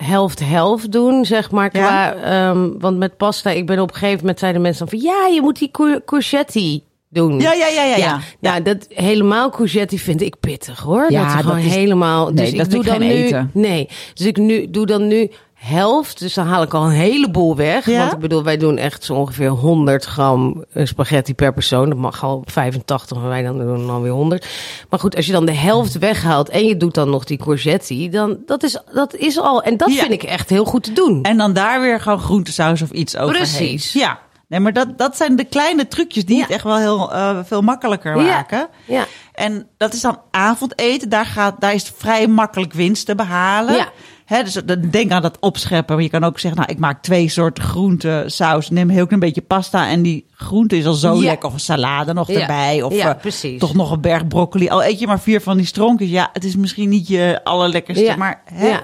[0.04, 1.70] helft-helft doen, zeg maar.
[1.70, 5.08] Qua, ehm, want met pasta, ik ben op een gegeven moment zeiden mensen dan van...
[5.10, 7.40] Ja, je moet die cour- courgette doen.
[7.40, 7.96] Ja, ja, ja, ja.
[7.96, 8.20] ja.
[8.40, 11.06] Nou, dat helemaal courgette vind ik pittig hoor.
[11.12, 12.30] Ja, dat is gewoon dat is- helemaal.
[12.32, 13.14] Nee, dus dat ik doe dan geen nu.
[13.14, 13.50] eten.
[13.54, 15.30] Nee, dus ik nu doe dan nu
[15.62, 16.18] helft.
[16.18, 17.86] Dus dan haal ik al een heleboel weg.
[17.86, 17.98] Ja?
[17.98, 21.88] Want ik bedoel, wij doen echt zo ongeveer 100 gram eh, spaghetti per persoon.
[21.88, 24.46] Dat mag al 85, maar wij dan doen dan weer 100.
[24.90, 28.08] Maar goed, als je dan de helft weghaalt en je doet dan nog die courgette,
[28.08, 29.62] dan dat is dat is al.
[29.62, 30.00] En dat Ja.
[30.00, 31.22] vind ik echt heel goed te doen.
[31.22, 33.42] En dan daar weer gewoon groentesaus of iets overheen.
[33.42, 33.92] Precies.
[33.92, 34.18] Ja.
[34.48, 36.42] Nee, maar dat, dat zijn de kleine trucjes die Ja.
[36.42, 38.68] het echt wel heel eh, veel makkelijker maken.
[38.86, 39.04] Ja.
[39.32, 41.08] En dat is dan avondeten.
[41.08, 43.74] Daar, gaat, daar is vrij makkelijk winst te behalen.
[43.74, 43.88] Ja.
[44.44, 45.94] Dus denk aan dat opscheppen.
[45.94, 48.70] Maar je kan ook zeggen, nou, ik maak twee soorten groenten, saus.
[48.70, 49.88] Neem heel klein beetje pasta.
[49.88, 51.20] En die groente is al zo Ja.
[51.20, 51.48] lekker.
[51.48, 52.40] Of een salade nog Ja.
[52.40, 52.82] erbij.
[52.82, 53.60] Of Ja, precies.
[53.60, 54.68] toch nog een berg broccoli.
[54.68, 56.10] Al eet je maar vier van die stronkjes.
[56.10, 58.14] Ja, het is misschien niet je allerlekkerste.
[58.18, 58.68] Maar, hè.
[58.68, 58.80] Ja.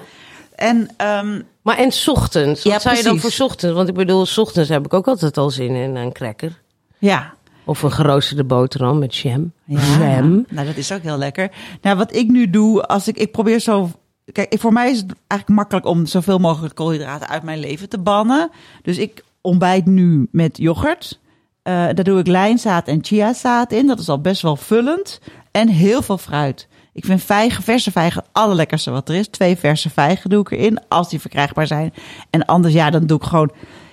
[0.55, 2.63] En ehm, Maar en 's ochtends?
[2.63, 3.75] Wat zou je dan voor 's ochtends?
[3.75, 6.61] Want ik bedoel, 's ochtends heb ik ook altijd al zin in een cracker.
[6.97, 7.33] ja,
[7.65, 9.51] Of een geroosterde boterham met jam.
[9.65, 10.45] Ja, Jam.
[10.49, 11.51] nou dat is ook heel lekker.
[11.81, 13.89] Nou, wat ik nu doe, als ik, ik probeer zo...
[14.31, 17.99] Kijk, voor mij is het eigenlijk makkelijk om zoveel mogelijk koolhydraten uit mijn leven te
[17.99, 18.49] bannen.
[18.81, 21.19] Dus ik ontbijt nu met yoghurt.
[21.63, 23.87] Eh daar doe ik lijnzaad en chiazaad in.
[23.87, 25.19] Dat is al best wel vullend.
[25.51, 26.67] En heel veel fruit.
[26.93, 29.27] Ik vind vijgen, verse vijgen allerlekkerste wat er is.
[29.27, 31.93] Twee verse vijgen doe ik erin, als die verkrijgbaar zijn.
[32.29, 33.51] En anders, ja, dan doe ik gewoon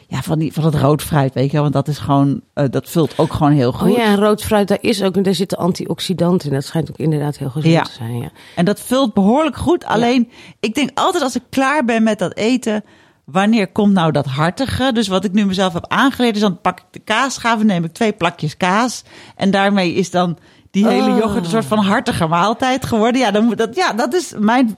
[0.09, 1.63] ja, van, die, van het rood fruit, weet je wel.
[1.63, 3.91] Want dat is gewoon, eh, dat vult ook gewoon heel goed.
[3.91, 6.55] Oh ja, en rood fruit, daar, is ook, daar zitten antioxidanten in.
[6.55, 7.83] Dat schijnt ook inderdaad heel gezond Ja.
[7.83, 8.19] te zijn.
[8.19, 8.31] Ja.
[8.57, 9.85] En dat vult behoorlijk goed.
[9.85, 12.85] Alleen, ik denk altijd als ik klaar ben met dat eten,
[13.25, 14.91] wanneer komt nou dat hartige?
[14.93, 17.85] Dus wat ik nu mezelf heb aangeleerd, is dan pak ik de kaasschaaf en neem
[17.85, 19.03] ik twee plakjes kaas.
[19.37, 20.39] En daarmee is dan
[20.71, 21.19] die hele Oh.
[21.19, 23.21] yoghurt een soort van hartige maaltijd geworden.
[23.21, 24.77] Ja, dan moet dat, ja, dat is mijn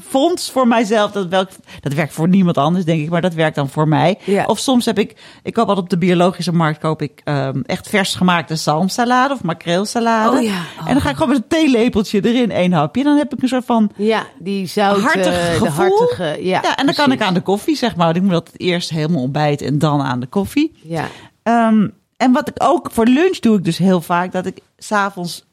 [0.00, 1.10] fonds voor mijzelf.
[1.10, 1.48] Dat, welk,
[1.80, 4.18] dat werkt voor niemand anders, denk ik, maar dat werkt dan voor mij.
[4.24, 4.44] Ja.
[4.44, 7.88] Of soms heb ik, ik koop altijd op de biologische markt, koop ik ehm, echt
[7.88, 10.36] vers gemaakte zalmsalade of makreelsalade.
[10.36, 10.62] Oh ja.
[10.86, 13.04] En dan ga ik gewoon met een theelepeltje erin, één hapje.
[13.04, 15.66] Dan heb ik een soort van ja, die zout, hartig eh, gevoel.
[15.66, 16.44] de hartige.
[16.44, 18.16] Ja, Ja, en dan kan ik aan de koffie, zeg maar.
[18.16, 20.78] Ik moet dat eerst helemaal ontbijten en dan aan de koffie.
[20.82, 21.04] Ja.
[21.42, 25.46] Ehm, en wat ik ook voor lunch doe ik dus heel vaak, dat ik s'avonds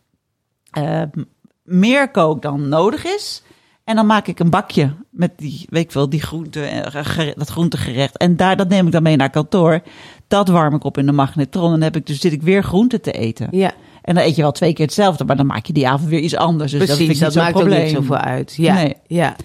[0.71, 1.07] ehm
[1.65, 3.43] meer kook dan nodig is.
[3.85, 7.49] En dan maak ik een bakje met die, weet ik wel, die groente, eh, dat
[7.49, 8.17] groentegerecht.
[8.17, 9.81] En daar, dat neem ik dan mee naar kantoor.
[10.27, 11.65] Dat warm ik op in de magnetron.
[11.65, 13.47] En dan heb ik, dus zit ik weer groente te eten.
[13.51, 13.71] Ja,
[14.01, 16.19] En dan eet je wel twee keer hetzelfde, maar dan maak je die avond weer
[16.19, 16.71] iets anders.
[16.71, 17.17] Dus dat, vind precies.
[17.27, 17.79] ik Dat, niet maakt probleem.
[17.79, 18.55] ook niet zoveel uit.
[18.55, 18.95] Ja, Nee.
[19.07, 19.35] ja.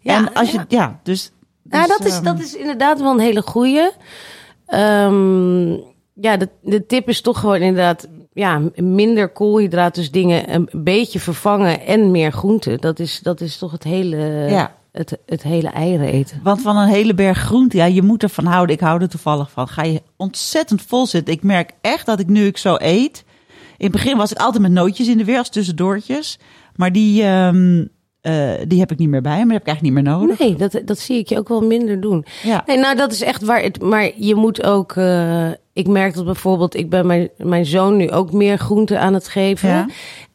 [0.00, 1.00] ja en als je, ja.
[1.02, 1.32] dus.
[1.62, 3.90] Nou, dus, dat is, ehm, dat is inderdaad wel een hele goeie.
[4.66, 5.70] Ehm,
[6.14, 11.20] ja, de, de tip is toch gewoon inderdaad ja, minder koolhydraten, dus dingen een beetje
[11.20, 12.78] vervangen en meer groenten.
[12.80, 14.16] Dat is, dat is toch het hele,
[14.48, 14.74] Ja.
[14.92, 16.40] het, het hele eieren eten.
[16.42, 18.74] Want van een hele berg groente, ja, je moet ervan houden.
[18.74, 19.68] Ik hou er toevallig van.
[19.68, 21.34] Ga je ontzettend vol zitten.
[21.34, 23.24] Ik merk echt dat ik nu ik zo eet.
[23.76, 26.38] In het begin was ik altijd met nootjes in de weer als tussendoortjes.
[26.76, 27.84] Maar die, ehm,
[28.20, 29.44] eh, die heb ik niet meer bij me.
[29.44, 30.38] Die heb ik eigenlijk niet meer nodig.
[30.38, 32.24] Nee, dat, dat zie ik je ook wel minder doen.
[32.42, 32.62] Ja.
[32.66, 33.62] Nee, nou, dat is echt waar.
[33.62, 34.92] Het, maar je moet ook.
[34.96, 35.48] eh,
[35.80, 36.76] ik merk dat bijvoorbeeld.
[36.76, 39.68] Ik ben mijn, mijn zoon nu ook meer groente aan het geven.
[39.68, 39.86] Ja.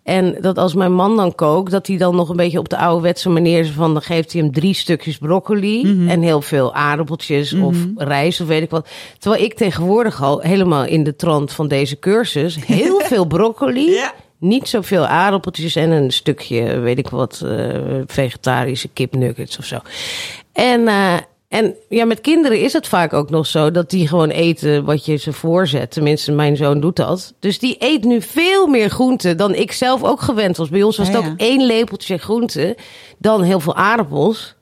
[0.03, 2.77] En dat als mijn man dan kookt, dat hij dan nog een beetje op de
[2.77, 6.10] ouderwetse manier is van dan geeft hij hem drie stukjes broccoli Mhm.
[6.10, 8.88] en heel veel aardappeltjes of rijst of weet ik wat.
[9.19, 13.91] Terwijl ik tegenwoordig al helemaal in de trant van deze cursus heel veel broccoli.
[13.91, 14.13] Ja.
[14.39, 17.67] Niet zoveel aardappeltjes en een stukje, weet ik wat, eh,
[18.05, 19.77] vegetarische kipnuggets of zo.
[20.53, 21.13] En, eh,
[21.47, 25.05] en ja, met kinderen is het vaak ook nog zo dat die gewoon eten wat
[25.05, 25.91] je ze voorzet.
[25.91, 27.34] Tenminste, mijn zoon doet dat.
[27.39, 30.69] Dus die eet nu veel meer groente dan ik zelf ook gewend was.
[30.69, 31.29] Bij ons was Ja, het ja.
[31.31, 32.77] ook één lepeltje groente,
[33.17, 34.55] dan heel veel aardappels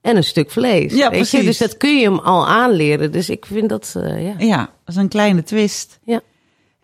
[0.00, 0.92] en een stuk vlees.
[0.92, 1.36] Ja, weet je?
[1.36, 1.44] precies.
[1.44, 3.12] Dus dat kun je hem al aanleren.
[3.12, 4.34] Dus ik vind dat, eh, ja.
[4.38, 5.98] Ja, dat is een kleine twist.
[6.04, 6.20] ja.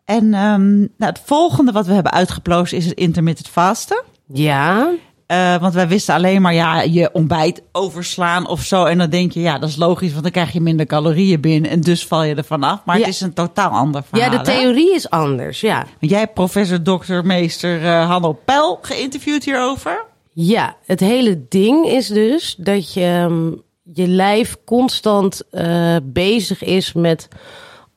[0.04, 4.02] En ehm, nou, het volgende wat we hebben uitgeplozen is het intermittent fasten.
[4.32, 4.90] Ja,
[5.32, 8.84] Eh, want wij wisten alleen maar, ja, je ontbijt overslaan of zo.
[8.84, 11.70] En dan denk je, ja, dat is logisch, want dan krijg je minder calorieën binnen.
[11.70, 12.80] En dus val je er vanaf.
[12.84, 13.04] Maar Ja.
[13.04, 14.30] het is een totaal ander verhaal.
[14.30, 14.58] ja de hè?
[14.58, 15.76] theorie is anders, ja.
[16.00, 20.04] Want jij hebt professor, dokter, meester eh Hanno Pel geïnterviewd hierover.
[20.32, 23.50] Ja, het hele ding is dus dat je, ehm,
[23.94, 27.28] je lijf constant eh, bezig is met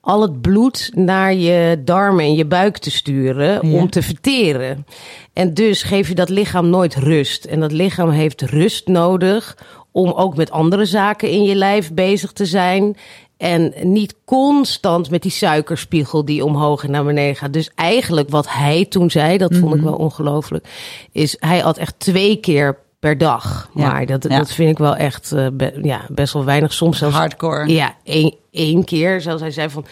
[0.06, 3.78] al het bloed naar je darmen en je buik te sturen Ja.
[3.80, 4.86] om te verteren.
[5.34, 7.46] En dus geef je dat lichaam nooit rust.
[7.46, 9.58] En dat lichaam heeft rust nodig
[9.92, 12.98] om ook met andere zaken in je lijf bezig te zijn.
[13.38, 17.54] En niet constant met die suikerspiegel die omhoog en naar beneden gaat.
[17.54, 20.68] Dus eigenlijk wat hij toen zei, dat vond ik wel ongelooflijk,
[21.12, 23.70] is hij had echt twee keer per dag.
[23.74, 23.88] Ja.
[23.92, 24.38] Maar dat, Ja.
[24.38, 26.74] dat vind ik wel echt eh, be- ja, best wel weinig.
[26.74, 27.68] Soms zelfs Hardcore.
[27.68, 29.22] ja, één, één keer.
[29.22, 29.86] Zoals hij zei van.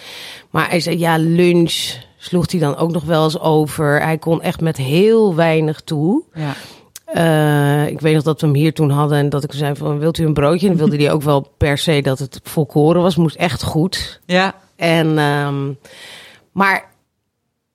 [0.49, 4.01] Maar hij zei ja, lunch sloeg hij dan ook nog wel eens over.
[4.01, 6.23] Hij kon echt met heel weinig toe.
[6.33, 6.53] Ja.
[7.05, 9.99] Eh, ik weet nog dat we hem hier toen hadden en dat ik zei van
[9.99, 10.69] wilt u een broodje?
[10.69, 13.15] En wilde hij ook wel per se dat het volkoren was.
[13.15, 14.21] Moest echt goed.
[14.25, 14.53] Ja.
[14.75, 15.71] En, ehm,
[16.51, 16.91] maar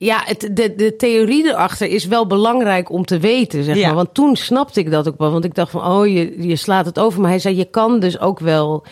[0.01, 3.87] ja, het, de, de theorie erachter is wel belangrijk om te weten, zeg Ja.
[3.87, 3.95] maar.
[3.97, 5.31] Want toen snapte ik dat ook wel.
[5.31, 7.21] Want ik dacht van, oh, je, je slaat het over.
[7.21, 8.85] Maar hij zei, je kan dus ook wel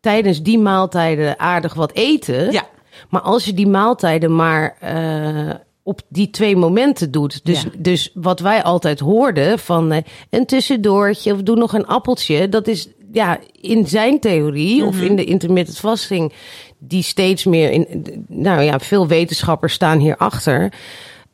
[0.00, 2.52] tijdens die maaltijden aardig wat eten.
[2.52, 2.66] Ja.
[3.08, 7.44] Maar als je die maaltijden maar eh, op die twee momenten doet.
[7.44, 7.68] Dus, Ja.
[7.78, 12.48] dus wat wij altijd hoorden van eh, een tussendoortje of doe nog een appeltje.
[12.48, 16.32] Dat is ja, in zijn theorie of in de intermittent fasting.
[16.82, 18.04] Die steeds meer in.
[18.28, 20.72] Nou ja, veel wetenschappers staan hierachter.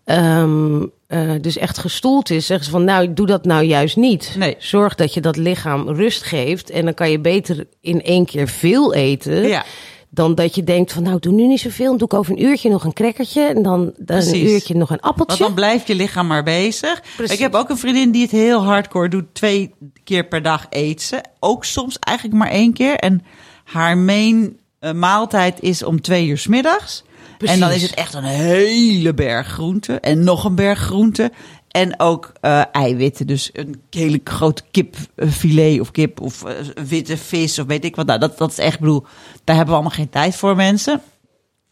[0.05, 4.35] Ehm eh, dus echt gestoeld is, zeggen ze van nou, doe dat nou juist niet.
[4.39, 4.57] Nee.
[4.59, 6.71] Zorg dat je dat lichaam rust geeft.
[6.71, 9.49] En dan kan je beter in één keer veel eten.
[9.49, 9.65] Ja.
[10.09, 11.87] Dan dat je denkt van nou, doe nu niet zoveel.
[11.87, 13.43] Dan doe ik over een uurtje nog een crackertje.
[13.43, 15.45] En dan, dan een uurtje nog een Want appeltje.
[15.45, 17.03] dan blijft je lichaam maar bezig.
[17.17, 17.35] Precies.
[17.35, 19.25] Ik heb ook een vriendin die het heel hardcore doet.
[19.33, 21.21] Twee keer per dag eet ze.
[21.41, 22.95] Ook soms eigenlijk maar één keer.
[22.95, 23.23] En
[23.65, 27.05] haar main eh, maaltijd is om twee uur 's middags.
[27.39, 30.01] En dan is het echt een hele berg groente.
[30.01, 31.33] En nog een berg groente.
[31.71, 33.27] En ook eh, eiwitten.
[33.27, 36.55] Dus een hele grote kipfilet of kip of eh,
[36.89, 38.07] witte vis of weet ik wat.
[38.07, 39.05] Nou, dat, dat is echt, ik bedoel,
[39.45, 41.01] daar hebben we allemaal geen tijd voor mensen.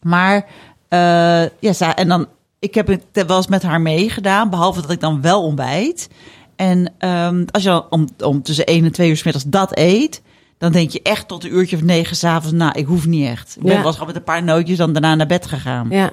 [0.01, 0.45] Maar
[0.87, 2.27] eh, ja, en dan,
[2.59, 6.09] ik heb het wel eens met haar meegedaan, behalve dat ik dan wel ontbijt.
[6.55, 9.77] En ehm, als je dan om, om tussen 1 en 2 uur 's middags dat
[9.77, 10.21] eet,
[10.57, 13.55] dan denk je echt tot een uurtje of negen s'avonds, nou, ik hoef niet echt.
[13.55, 13.77] Ik ben Ja.
[13.77, 15.87] wel eens gewoon met een paar nootjes dan daarna naar bed gegaan.
[15.89, 16.11] Ja,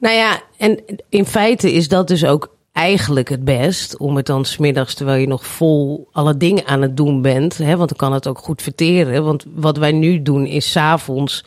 [0.00, 3.96] nou ja, en in feite is dat dus ook eigenlijk het best.
[3.98, 7.58] Om het dan smiddags, terwijl je nog vol alle dingen aan het doen bent.
[7.58, 9.24] Hè, want dan kan het ook goed verteren.
[9.24, 11.44] Want wat wij nu doen is s'avonds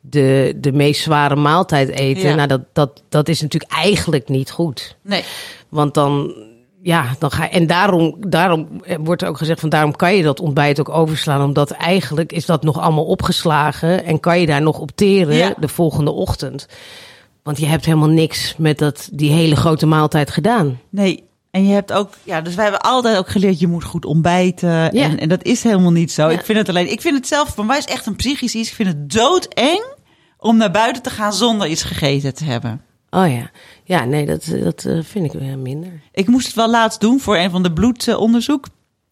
[0.00, 2.28] de, de meest zware maaltijd eten.
[2.28, 2.34] Ja.
[2.34, 4.96] Nou, dat, dat, dat is natuurlijk eigenlijk niet goed.
[5.02, 5.24] Nee.
[5.68, 6.34] Want dan,
[6.82, 7.50] ja, dan ga.
[7.50, 8.68] En daarom, daarom
[9.00, 11.42] wordt er ook gezegd van daarom kan je dat ontbijt ook overslaan.
[11.42, 14.04] Omdat eigenlijk is dat nog allemaal opgeslagen.
[14.04, 15.54] En kan je daar nog op teren Ja.
[15.58, 16.66] de volgende ochtend.
[17.42, 20.80] Want je hebt helemaal niks met dat, die hele grote maaltijd gedaan.
[20.90, 21.24] Nee.
[21.50, 24.70] En je hebt ook, ja, dus wij hebben altijd ook geleerd, je moet goed ontbijten.
[24.70, 24.90] Ja.
[24.90, 26.22] En, en dat is helemaal niet zo.
[26.22, 26.38] Ja.
[26.38, 28.68] Ik vind het alleen, ik vind het zelf, voor mij is echt een psychisch iets.
[28.68, 29.84] Ik vind het doodeng
[30.38, 32.80] om naar buiten te gaan zonder iets gegeten te hebben.
[33.14, 33.50] Oh ja.
[33.84, 36.00] Ja, nee, dat, dat eh, vind ik weer minder.
[36.12, 38.66] Ik moest het wel laatst doen voor een van de bloedonderzoek.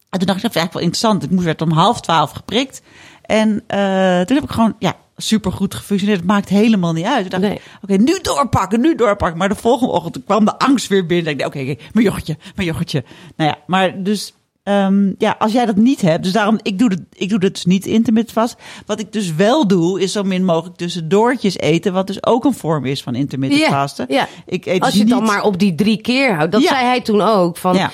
[0.09, 1.23] En toen dacht ik, dat is eigenlijk wel interessant.
[1.23, 2.81] Ik moest werd om half twaalf geprikt.
[3.21, 6.19] En eh, toen heb ik gewoon, ja, supergoed gefunctioneerd.
[6.19, 7.25] Het maakt helemaal niet uit.
[7.25, 7.61] Ik dacht, Nee.
[7.81, 9.37] oké, nu doorpakken, nu doorpakken.
[9.37, 11.31] Maar de volgende ochtend kwam de angst weer binnen.
[11.31, 13.03] Ik dacht, oké, oké, mijn yoghurtje, mijn yoghurtje.
[13.35, 14.33] Nou ja, maar dus...
[14.63, 17.53] ehm, ja, als jij dat niet hebt, dus daarom, ik doe het, ik doe het
[17.53, 18.55] dus niet intermittent vast.
[18.85, 22.53] Wat ik dus wel doe, is zo min mogelijk tussendoortjes eten, wat dus ook een
[22.53, 24.05] vorm is van intermittent vasten.
[24.09, 24.27] ja.
[24.45, 26.51] Ik eet Als je het dan maar op die drie keer houdt.
[26.51, 26.67] Dat Ja.
[26.67, 27.57] zei hij toen ook.
[27.57, 27.91] Van, Ja.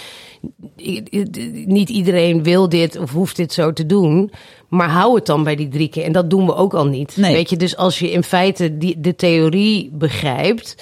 [1.66, 4.32] niet iedereen wil dit of hoeft dit zo te doen.
[4.70, 6.04] Maar hou het dan bij die drie keer.
[6.04, 7.18] En dat doen we ook al niet.
[7.18, 7.34] Nee.
[7.34, 10.76] Weet je, dus als je in feite die, de theorie begrijpt.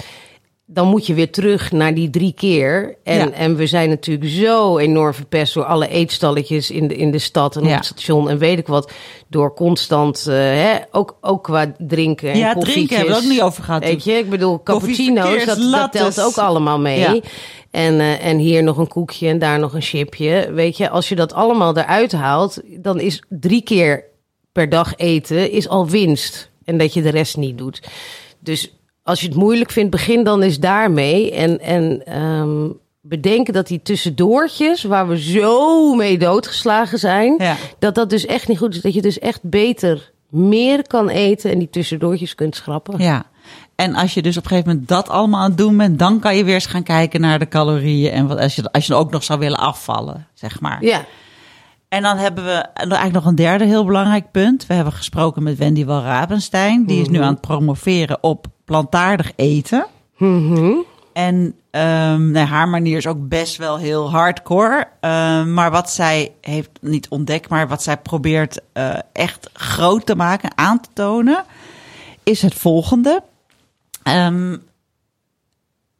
[0.67, 2.97] Dan moet je weer terug naar die drie keer.
[3.03, 3.31] En, Ja.
[3.31, 7.55] en we zijn natuurlijk zo enorm verpest door alle eetstalletjes in de, in de stad
[7.55, 7.75] en op Ja.
[7.75, 8.91] het station en weet ik wat.
[9.27, 13.41] Door constant, eh, hè, ook, ook qua drinken en Ja, drinken hebben we ook niet
[13.41, 13.83] over gehad.
[13.83, 16.99] Weet je, ik bedoel, cappuccino's, dat, dat telt ook allemaal mee.
[16.99, 17.19] Ja.
[17.71, 20.51] En, eh, en hier nog een koekje en daar nog een chipje.
[20.53, 24.03] Weet je, als je dat allemaal eruit haalt, dan is drie keer
[24.51, 26.49] per dag eten is al winst.
[26.63, 27.81] En dat je de rest niet doet.
[28.39, 28.73] Dus
[29.05, 31.31] als je het moeilijk vindt, begin dan eens daarmee.
[31.31, 32.67] En, en ehm,
[33.01, 37.55] bedenken dat die tussendoortjes, waar we zo mee doodgeslagen zijn, Ja.
[37.79, 38.81] dat dat dus echt niet goed is.
[38.81, 42.99] Dat je dus echt beter meer kan eten en die tussendoortjes kunt schrappen.
[42.99, 43.25] Ja.
[43.75, 46.19] En als je dus op een gegeven moment dat allemaal aan het doen bent, dan
[46.19, 48.93] kan je weer eens gaan kijken naar de calorieën en wat als je, als je
[48.95, 50.83] ook nog zou willen afvallen, zeg maar.
[50.83, 51.05] Ja.
[51.89, 54.65] En dan hebben we eigenlijk nog een derde heel belangrijk punt.
[54.67, 56.85] We hebben gesproken met Wendy Walrabenstein.
[56.85, 59.85] Die is nu aan het promoveren op plantaardig eten.
[60.17, 60.73] Mhm.
[61.13, 64.87] En ehm, nee, haar manier is ook best wel heel hardcore.
[64.99, 70.15] Ehm, maar wat zij heeft niet ontdekt, maar wat zij probeert eh, echt groot te
[70.15, 71.43] maken, aan te tonen,
[72.23, 73.23] is het volgende.
[74.03, 74.57] Ehm,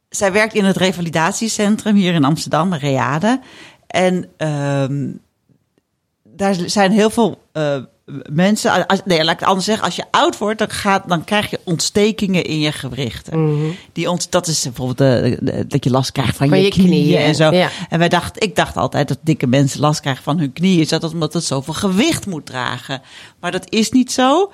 [0.08, 3.40] zij werkt in het revalidatiecentrum hier in Amsterdam, Reade.
[3.86, 4.30] En
[6.22, 7.76] daar zijn heel veel eh,
[8.32, 8.86] mensen.
[8.86, 9.84] Als, nee, laat ik het anders zeggen.
[9.84, 13.44] Als je oud wordt, dan, gaat, dan krijg je ontstekingen in je gewrichten.
[13.54, 13.70] Mhm.
[13.92, 16.70] Die ont, dat is bijvoorbeeld de, de- dat je last krijgt van, Van je, je
[16.70, 17.50] knieën, knieën, en zo.
[17.50, 17.68] ja.
[17.88, 20.80] En wij dachten, ik dacht altijd dat dikke mensen last krijgen van hun knieën.
[20.80, 23.02] Is dat omdat het zoveel gewicht moet dragen?
[23.40, 24.52] Maar dat is niet zo.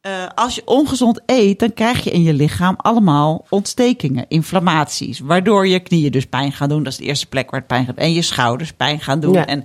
[0.00, 5.18] Eh, als je ongezond eet, dan krijg je in je lichaam allemaal ontstekingen, inflammaties.
[5.20, 6.82] Waardoor je knieën dus pijn gaan doen.
[6.82, 7.96] Dat is de eerste plek waar het pijn gaat.
[7.96, 9.32] En je schouders pijn gaan doen.
[9.32, 9.46] Ja.
[9.46, 9.64] En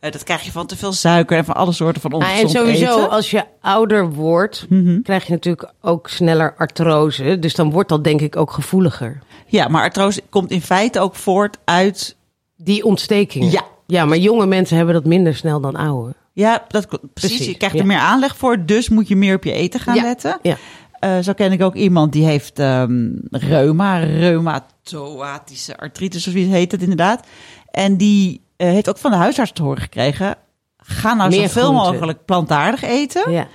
[0.00, 2.60] dat krijg je van te veel suiker en van alle soorten van Ah, ongezond en
[2.60, 3.00] sowieso, eten.
[3.00, 3.10] Mhm.
[3.10, 4.66] als je ouder wordt,
[5.02, 7.38] krijg je natuurlijk ook sneller artrose.
[7.38, 9.22] Dus dan wordt dat denk ik ook gevoeliger.
[9.46, 12.16] Ja, maar artrose komt in feite ook voort uit
[12.56, 13.50] Die ontstekingen.
[13.50, 13.62] Ja.
[13.86, 16.14] Ja, maar jonge mensen hebben dat minder snel dan oude.
[16.32, 17.10] Ja, dat, precies.
[17.14, 17.80] Precies, Je krijgt ja.
[17.80, 20.38] er meer aanleg voor, dus moet je meer op je eten gaan Ja, letten.
[20.42, 20.56] Ja.
[20.98, 26.72] Eh, zo ken ik ook iemand die heeft ehm, reuma, reumatoatische artritis, of wie heet
[26.72, 27.26] het inderdaad.
[27.70, 30.34] En die eh, heeft ook van de huisarts te horen gekregen,
[30.78, 33.30] ga nou Meer zoveel mogelijk plantaardig eten.
[33.32, 33.46] ja.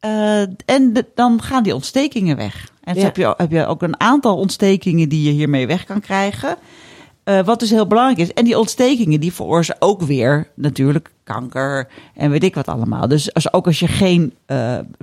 [0.00, 2.70] Eh, en de- dan gaan die ontstekingen weg.
[2.84, 3.02] En Ja.
[3.02, 6.56] heb, je, heb je ook een aantal ontstekingen die je hiermee weg kan krijgen.
[7.24, 8.32] Eh, wat dus heel belangrijk is.
[8.32, 13.08] En die ontstekingen die veroorzaken ook weer natuurlijk kanker en weet ik wat allemaal.
[13.08, 14.34] Dus als, ook als je geen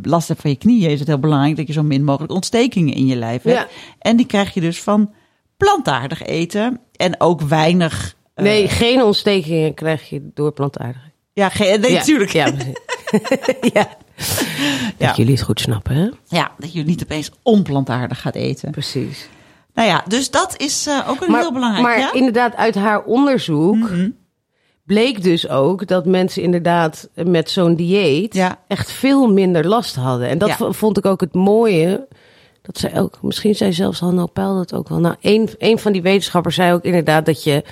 [0.01, 2.93] last hebt van je knieën, is het heel belangrijk dat je zo min mogelijk ontstekingen
[2.93, 3.57] in je lijf hebt.
[3.57, 3.67] Ja.
[3.99, 5.13] En die krijg je dus van
[5.57, 8.15] plantaardig eten en ook weinig.
[8.39, 11.01] Eh, Nee, geen ontstekingen krijg je door plantaardig.
[11.33, 11.97] ja, geen, nee, ja.
[11.97, 12.31] natuurlijk.
[12.39, 12.51] Ja,
[13.73, 13.87] ja.
[14.97, 16.09] Dat jullie het goed snappen, hè?
[16.27, 18.71] Ja, dat je niet opeens onplantaardig gaat eten.
[18.71, 19.29] Precies.
[19.73, 21.83] Nou ja, dus dat is eh, ook een heel belangrijk.
[21.85, 22.07] Maar ja?
[22.07, 22.17] Mhm.
[22.17, 23.89] inderdaad, uit haar onderzoek
[24.85, 28.59] bleek dus ook dat mensen inderdaad met zo'n dieet Ja.
[28.67, 30.29] echt veel minder last hadden.
[30.29, 30.71] En dat Ja.
[30.71, 32.07] vond ik ook het mooie.
[32.61, 34.99] Dat zij ook, misschien zei zelfs Hanno Peil dat ook wel.
[34.99, 37.63] Nou, een, een van die wetenschappers zei ook inderdaad dat je,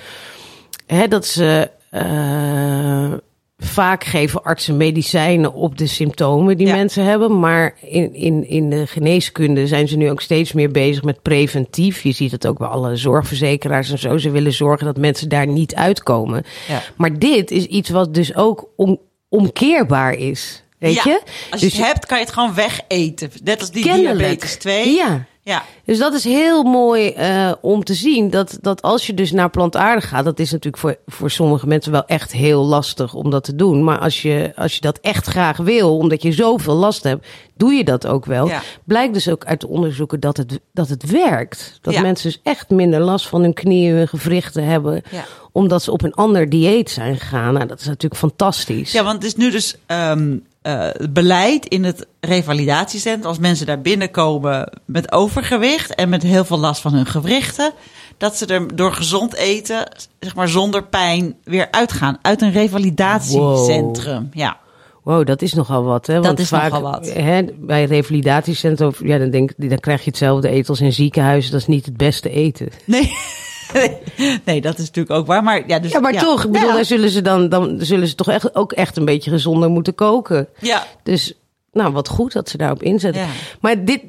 [0.96, 3.12] hè, dat ze eh,
[3.58, 6.74] vaak geven artsen medicijnen op de symptomen die Ja.
[6.74, 7.38] mensen hebben.
[7.40, 12.02] Maar in, in, in de geneeskunde zijn ze nu ook steeds meer bezig met preventief.
[12.02, 14.18] Je ziet het ook bij alle zorgverzekeraars en zo.
[14.18, 16.44] Ze willen zorgen dat mensen daar niet uitkomen.
[16.68, 16.82] Ja.
[16.96, 18.98] Maar dit is iets wat dus ook om,
[19.28, 20.62] omkeerbaar is.
[20.78, 21.20] Weet Ja, je?
[21.50, 23.30] Als je Dus het hebt, kan je het gewoon wegeten.
[23.44, 24.18] Net als die Kennelijk.
[24.18, 24.94] diabetes 2.
[24.94, 25.24] Ja.
[25.48, 25.64] Ja.
[25.84, 28.30] Dus dat is heel mooi uh, om te zien.
[28.30, 31.92] Dat, dat als je dus naar plantaardig gaat, dat is natuurlijk voor, voor sommige mensen
[31.92, 33.84] wel echt heel lastig om dat te doen.
[33.84, 37.72] Maar als je, als je dat echt graag wil, omdat je zoveel last hebt, doe
[37.72, 38.48] je dat ook wel.
[38.48, 38.62] Ja.
[38.84, 41.78] Blijkt dus ook uit de onderzoeken dat het, dat het werkt.
[41.82, 42.00] Dat Ja.
[42.00, 45.02] mensen dus echt minder last van hun knieën, hun gewrichten hebben.
[45.10, 45.24] Ja.
[45.52, 47.54] Omdat ze op een ander dieet zijn gegaan.
[47.54, 48.92] Nou, dat is natuurlijk fantastisch.
[48.92, 53.26] Ja, want het is nu dus ehm, eh, beleid in het revalidatiecentrum.
[53.26, 57.72] Als mensen daar binnenkomen met overgewicht en met heel veel last van hun gewrichten.
[58.16, 59.88] Dat ze er door gezond eten,
[60.20, 62.18] zeg maar zonder pijn, weer uitgaan.
[62.22, 64.28] Uit een revalidatiecentrum.
[64.32, 64.56] Ja.
[65.02, 66.20] Wow, dat is nogal wat, hè?
[66.20, 67.12] Want is vaak, nogal wat.
[67.12, 71.52] Hè, bij revalidatiecentrum, ja, dan denk dan krijg je hetzelfde eten als in ziekenhuizen.
[71.52, 72.68] Dat is niet het beste eten.
[72.84, 73.10] Nee.
[74.44, 75.42] nee, dat is natuurlijk ook waar.
[75.42, 76.82] Maar, ja, dus, Ja, maar toch, ik bedoel, Ja.
[76.84, 80.48] zullen ze dan, dan zullen ze toch echt, ook echt een beetje gezonder moeten koken.
[80.60, 80.86] Ja.
[81.02, 81.32] Dus,
[81.72, 83.26] nou, wat goed dat ze daarop inzetten.
[83.60, 84.00] Maar dit,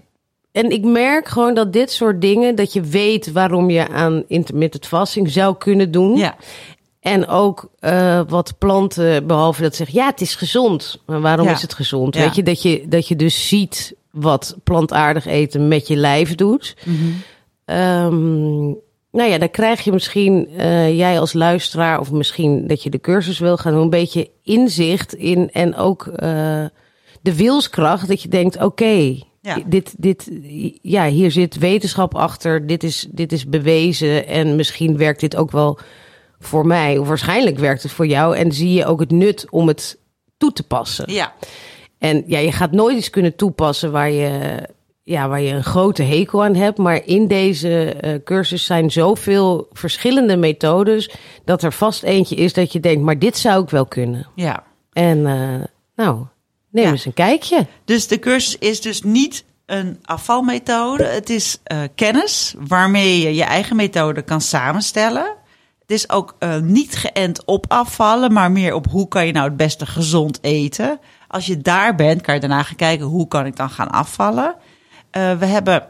[0.52, 4.86] en ik merk gewoon dat dit soort dingen, dat je weet waarom je aan intermittent
[4.88, 6.18] fasting zou kunnen doen.
[6.18, 6.36] Ja.
[7.00, 11.00] En ook eh, wat planten, behalve dat ze zeggen, ja, het is gezond.
[11.06, 11.52] Maar waarom Ja.
[11.54, 12.16] is het gezond?
[12.16, 12.22] Ja.
[12.22, 16.76] Weet je dat, je, dat je dus ziet wat plantaardig eten met je lijf doet.
[16.86, 16.96] Mhm.
[17.66, 18.74] Ehm,
[19.12, 23.00] nou ja, dan krijg je misschien, eh, jij als luisteraar, of misschien dat je de
[23.00, 26.66] cursus wil gaan doen, een beetje inzicht in en ook eh,
[27.22, 28.08] de wilskracht.
[28.08, 29.58] Dat je denkt, oké, Ja.
[29.66, 30.32] dit, dit,
[30.82, 35.52] ja, hier zit wetenschap achter, dit is, dit is bewezen en misschien werkt dit ook
[35.52, 35.80] wel
[36.40, 38.36] voor mij, of waarschijnlijk werkt het voor jou.
[38.36, 39.98] En zie je ook het nut om het
[40.38, 41.14] toe te passen.
[41.14, 41.34] Ja.
[41.98, 44.60] En ja, je gaat nooit iets kunnen toepassen waar je,
[45.10, 46.78] ja, waar je een grote hekel aan hebt.
[46.78, 51.12] Maar in deze eh, cursus zijn zoveel verschillende methodes.
[51.46, 54.28] dat er vast eentje is dat je denkt, maar dit zou ik wel kunnen.
[54.36, 54.64] ja.
[54.94, 56.26] En eh, nou,
[56.72, 56.92] neem Ja.
[56.92, 57.66] eens een kijkje.
[57.86, 61.04] Dus de cursus is dus niet een afvalmethode.
[61.04, 65.36] Het is eh, kennis waarmee je je eigen methode kan samenstellen.
[65.80, 69.58] Het is ook niet geënt op afvallen, maar meer op hoe kan je nou het
[69.58, 71.00] beste gezond eten.
[71.28, 74.56] Als je daar bent, kan je daarna gaan kijken hoe kan ik dan gaan afvallen.
[75.12, 75.90] Eh, we hebben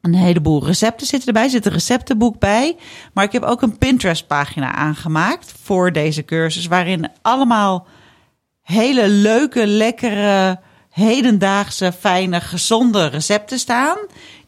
[0.00, 1.42] een heleboel recepten zitten erbij.
[1.44, 2.76] Er zit een receptenboek bij.
[3.12, 6.66] Maar ik heb ook een Pinterest-pagina aangemaakt voor deze cursus.
[6.66, 7.86] Waarin allemaal
[8.62, 13.96] hele leuke, lekkere, hedendaagse, fijne, gezonde recepten staan.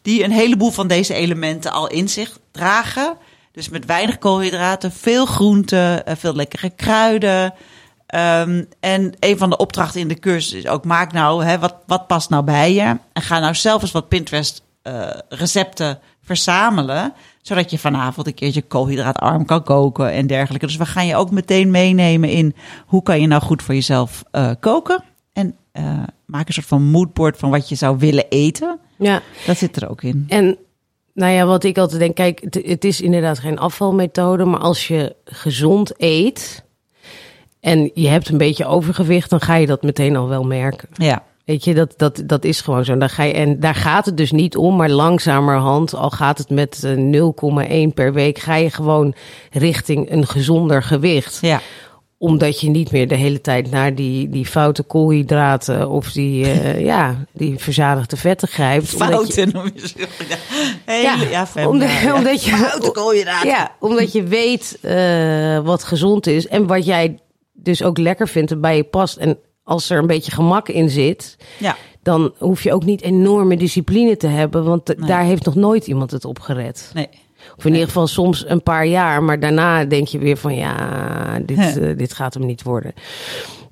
[0.02, 3.16] Die een heleboel van deze elementen al in zich dragen.
[3.52, 7.54] Dus met weinig koolhydraten, veel groenten, eh, veel lekkere kruiden.
[8.06, 11.74] Ehm, en een van de opdrachten in de cursus is ook: maak nou, hè, wat,
[11.86, 12.96] wat past nou bij je?
[13.12, 17.12] En ga nou zelf eens wat Pinterest-recepten verzamelen.
[17.42, 20.66] Zodat je vanavond een keertje koolhydraatarm kan koken en dergelijke.
[20.66, 22.54] Dus we gaan je ook meteen meenemen in
[22.86, 25.02] hoe kan je nou goed voor jezelf eh, koken.
[25.32, 28.78] En eh, maak een soort van moodboard van wat je zou willen eten.
[28.98, 30.24] Ja, Dat zit er ook in.
[30.28, 30.58] en
[31.14, 34.88] nou ja, wat ik altijd denk, kijk, het, het is inderdaad geen afvalmethode, maar als
[34.88, 36.64] je gezond eet
[37.66, 40.88] en je hebt een beetje overgewicht, dan ga je dat meteen al wel merken.
[40.94, 42.96] Ja, Weet je, dat, dat, dat is gewoon zo.
[42.96, 46.50] Daar ga je, en daar gaat het dus niet om, maar langzamerhand, al gaat het
[46.50, 49.14] met eh, 0,1 per week, ga je gewoon
[49.50, 51.38] richting een gezonder gewicht.
[51.40, 51.60] ja.
[52.18, 56.80] Omdat je niet meer de hele tijd naar die, die foute koolhydraten of die, eh,
[56.92, 58.92] ja, die verzadigde vetten grijpt.
[58.92, 60.06] Omdat je- Fouten noem je.
[60.86, 62.14] Ja, ja, omdat, ja, ja.
[62.14, 63.48] omdat je, Foute koolhydraten.
[63.48, 67.18] Ja, omdat je weet eh, wat gezond is en wat jij
[67.66, 69.16] dus ook lekker vindt en bij je past.
[69.16, 71.76] En als er een beetje gemak in zit, Ja.
[72.02, 75.08] dan hoef je ook niet enorme discipline te hebben, want Nee.
[75.08, 76.90] daar heeft nog nooit iemand het op gered.
[76.94, 77.08] Nee.
[77.56, 81.38] Of in ieder geval soms een paar jaar, maar daarna denk je weer van ja,
[81.44, 82.92] dit, eh, dit gaat hem niet worden.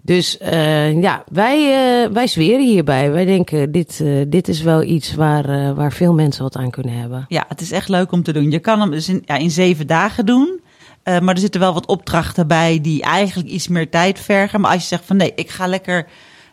[0.03, 1.59] Dus eh, ja, wij,
[2.05, 3.11] eh, wij zweren hierbij.
[3.11, 7.25] Wij denken, dit, dit is wel iets waar, waar veel mensen wat aan kunnen hebben.
[7.29, 8.51] Ja, het is echt leuk om te doen.
[8.51, 10.61] Je kan hem dus in, ja, in zeven dagen doen.
[11.05, 14.61] Eh, maar er zitten wel wat opdrachten bij die eigenlijk iets meer tijd vergen.
[14.61, 16.07] Maar als je zegt van nee, ik ga lekker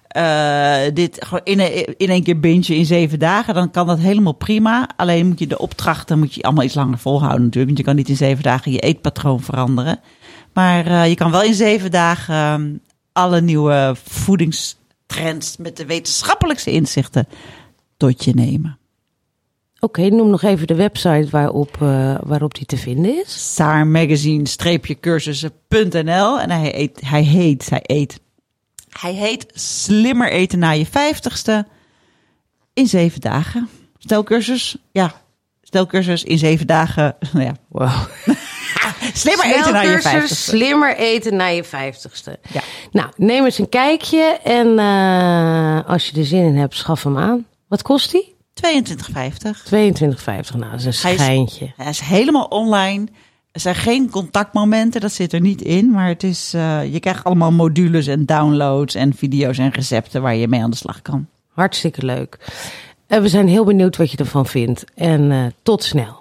[0.07, 1.59] eh, dit gewoon in,
[1.97, 4.89] in één keer bingen in zeven dagen, dan kan dat helemaal prima.
[4.95, 7.65] Alleen moet je de opdrachten moet je allemaal iets langer volhouden natuurlijk.
[7.65, 9.99] Want je kan niet in zeven dagen je eetpatroon veranderen.
[10.53, 12.75] Maar eh, je kan wel in zeven dagen ehm,
[13.11, 17.27] alle nieuwe voedingstrends met de wetenschappelijkste inzichten
[17.97, 18.79] tot je nemen.
[19.83, 23.55] Oké, noem nog even de website waarop, eh, waarop die te vinden is.
[23.55, 28.19] saarmagazine-cursussen.nl en hij eet, hij heet, hij eet,
[28.89, 31.67] hij heet Slimmer eten na je vijftigste
[32.73, 33.69] in zeven dagen.
[33.97, 35.13] Stelcursus, ja,
[35.61, 37.89] stelcursus in zeven dagen, nou ja, Wow.
[39.13, 40.35] slimmer eten na je vijftigste.
[40.51, 42.39] Slimmer eten na je vijftigste.
[42.53, 42.61] Ja.
[42.91, 47.17] Nou, neem eens een kijkje en eh, als je er zin in hebt, schaf hem
[47.17, 47.45] aan.
[47.67, 48.35] Wat kost die?
[48.61, 49.63] 22,50.
[49.65, 50.55] 22,50.
[50.57, 51.71] Nou, dat is een Hij is- schijntje.
[51.77, 53.07] Hij is helemaal online.
[53.51, 55.91] Er zijn geen contactmomenten, dat zit er niet in.
[55.91, 60.35] Maar het is, eh, je krijgt allemaal modules en downloads en video's en recepten waar
[60.35, 61.27] je mee aan de slag kan.
[61.53, 62.37] Hartstikke leuk.
[63.07, 64.83] En we zijn heel benieuwd wat je ervan vindt.
[64.95, 66.20] En eh, tot snel.